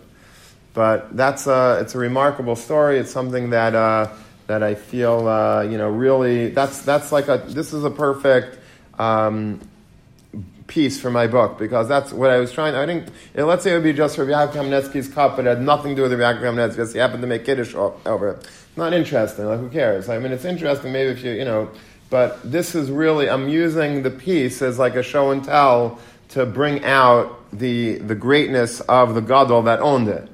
But 0.73 1.15
that's 1.15 1.47
a, 1.47 1.79
it's 1.81 1.95
a 1.95 1.97
remarkable 1.97 2.55
story. 2.55 2.97
It's 2.97 3.11
something 3.11 3.49
that, 3.49 3.75
uh, 3.75 4.09
that 4.47 4.63
I 4.63 4.75
feel, 4.75 5.27
uh, 5.27 5.63
you 5.63 5.77
know, 5.77 5.89
really, 5.89 6.49
that's, 6.49 6.81
that's 6.83 7.11
like 7.11 7.27
a, 7.27 7.43
this 7.47 7.73
is 7.73 7.83
a 7.83 7.89
perfect 7.89 8.59
um, 8.97 9.59
piece 10.71 11.01
for 11.01 11.11
my 11.11 11.27
book 11.27 11.59
because 11.59 11.89
that's 11.89 12.13
what 12.13 12.29
I 12.29 12.37
was 12.37 12.53
trying. 12.53 12.75
I 12.75 12.85
think, 12.85 13.07
let's 13.35 13.65
say 13.65 13.71
it 13.71 13.73
would 13.75 13.83
be 13.83 13.91
just 13.91 14.15
for 14.15 14.25
Yaakov 14.25 14.53
Kamenetsky's 14.53 15.09
cup, 15.09 15.35
but 15.35 15.45
it 15.45 15.49
had 15.49 15.61
nothing 15.61 15.97
to 15.97 16.01
do 16.01 16.01
with 16.03 16.17
Yaakov 16.17 16.39
Kamenetsky 16.39 16.93
he 16.93 16.97
happened 16.97 17.21
to 17.21 17.27
make 17.27 17.43
Kiddush 17.43 17.75
over 17.75 18.29
it. 18.29 18.47
Not 18.77 18.93
interesting. 18.93 19.47
Like, 19.47 19.59
who 19.59 19.67
cares? 19.67 20.07
I 20.07 20.17
mean, 20.17 20.31
it's 20.31 20.45
interesting 20.45 20.93
maybe 20.93 21.11
if 21.11 21.25
you, 21.25 21.33
you 21.33 21.43
know, 21.43 21.69
but 22.09 22.39
this 22.49 22.73
is 22.73 22.89
really, 22.89 23.29
I'm 23.29 23.49
using 23.49 24.01
the 24.01 24.11
piece 24.11 24.61
as 24.61 24.79
like 24.79 24.95
a 24.95 25.03
show 25.03 25.31
and 25.31 25.43
tell 25.43 25.99
to 26.29 26.45
bring 26.45 26.85
out 26.85 27.37
the, 27.51 27.97
the 27.97 28.15
greatness 28.15 28.79
of 28.81 29.13
the 29.13 29.21
Gadol 29.21 29.63
that 29.63 29.81
owned 29.81 30.07
it. 30.07 30.29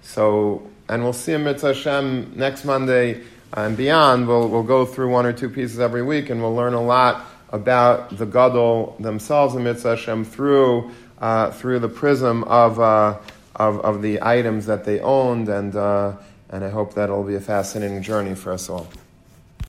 So, 0.00 0.66
and 0.88 1.02
we'll 1.02 1.12
see 1.12 1.34
in 1.34 1.44
Mitzvah 1.44 1.74
Hashem 1.74 2.32
next 2.34 2.64
Monday 2.64 3.20
and 3.52 3.76
beyond. 3.76 4.26
We'll, 4.26 4.48
we'll 4.48 4.62
go 4.62 4.86
through 4.86 5.10
one 5.10 5.26
or 5.26 5.34
two 5.34 5.50
pieces 5.50 5.80
every 5.80 6.02
week 6.02 6.30
and 6.30 6.40
we'll 6.40 6.54
learn 6.54 6.72
a 6.72 6.82
lot 6.82 7.26
about 7.52 8.16
the 8.16 8.26
Gadol 8.26 8.96
themselves 8.98 9.54
in 9.54 9.64
Mitzvah 9.64 9.96
Hashem 9.96 10.24
through, 10.24 10.90
uh, 11.18 11.50
through 11.50 11.78
the 11.78 11.88
prism 11.88 12.44
of, 12.44 12.80
uh, 12.80 13.18
of, 13.54 13.80
of 13.80 14.02
the 14.02 14.22
items 14.22 14.66
that 14.66 14.84
they 14.84 15.00
owned. 15.00 15.48
And, 15.48 15.76
uh, 15.76 16.16
and 16.48 16.64
I 16.64 16.70
hope 16.70 16.94
that 16.94 17.04
it'll 17.04 17.22
be 17.22 17.34
a 17.34 17.40
fascinating 17.40 18.02
journey 18.02 18.34
for 18.34 18.52
us 18.52 18.68
all. 18.68 18.88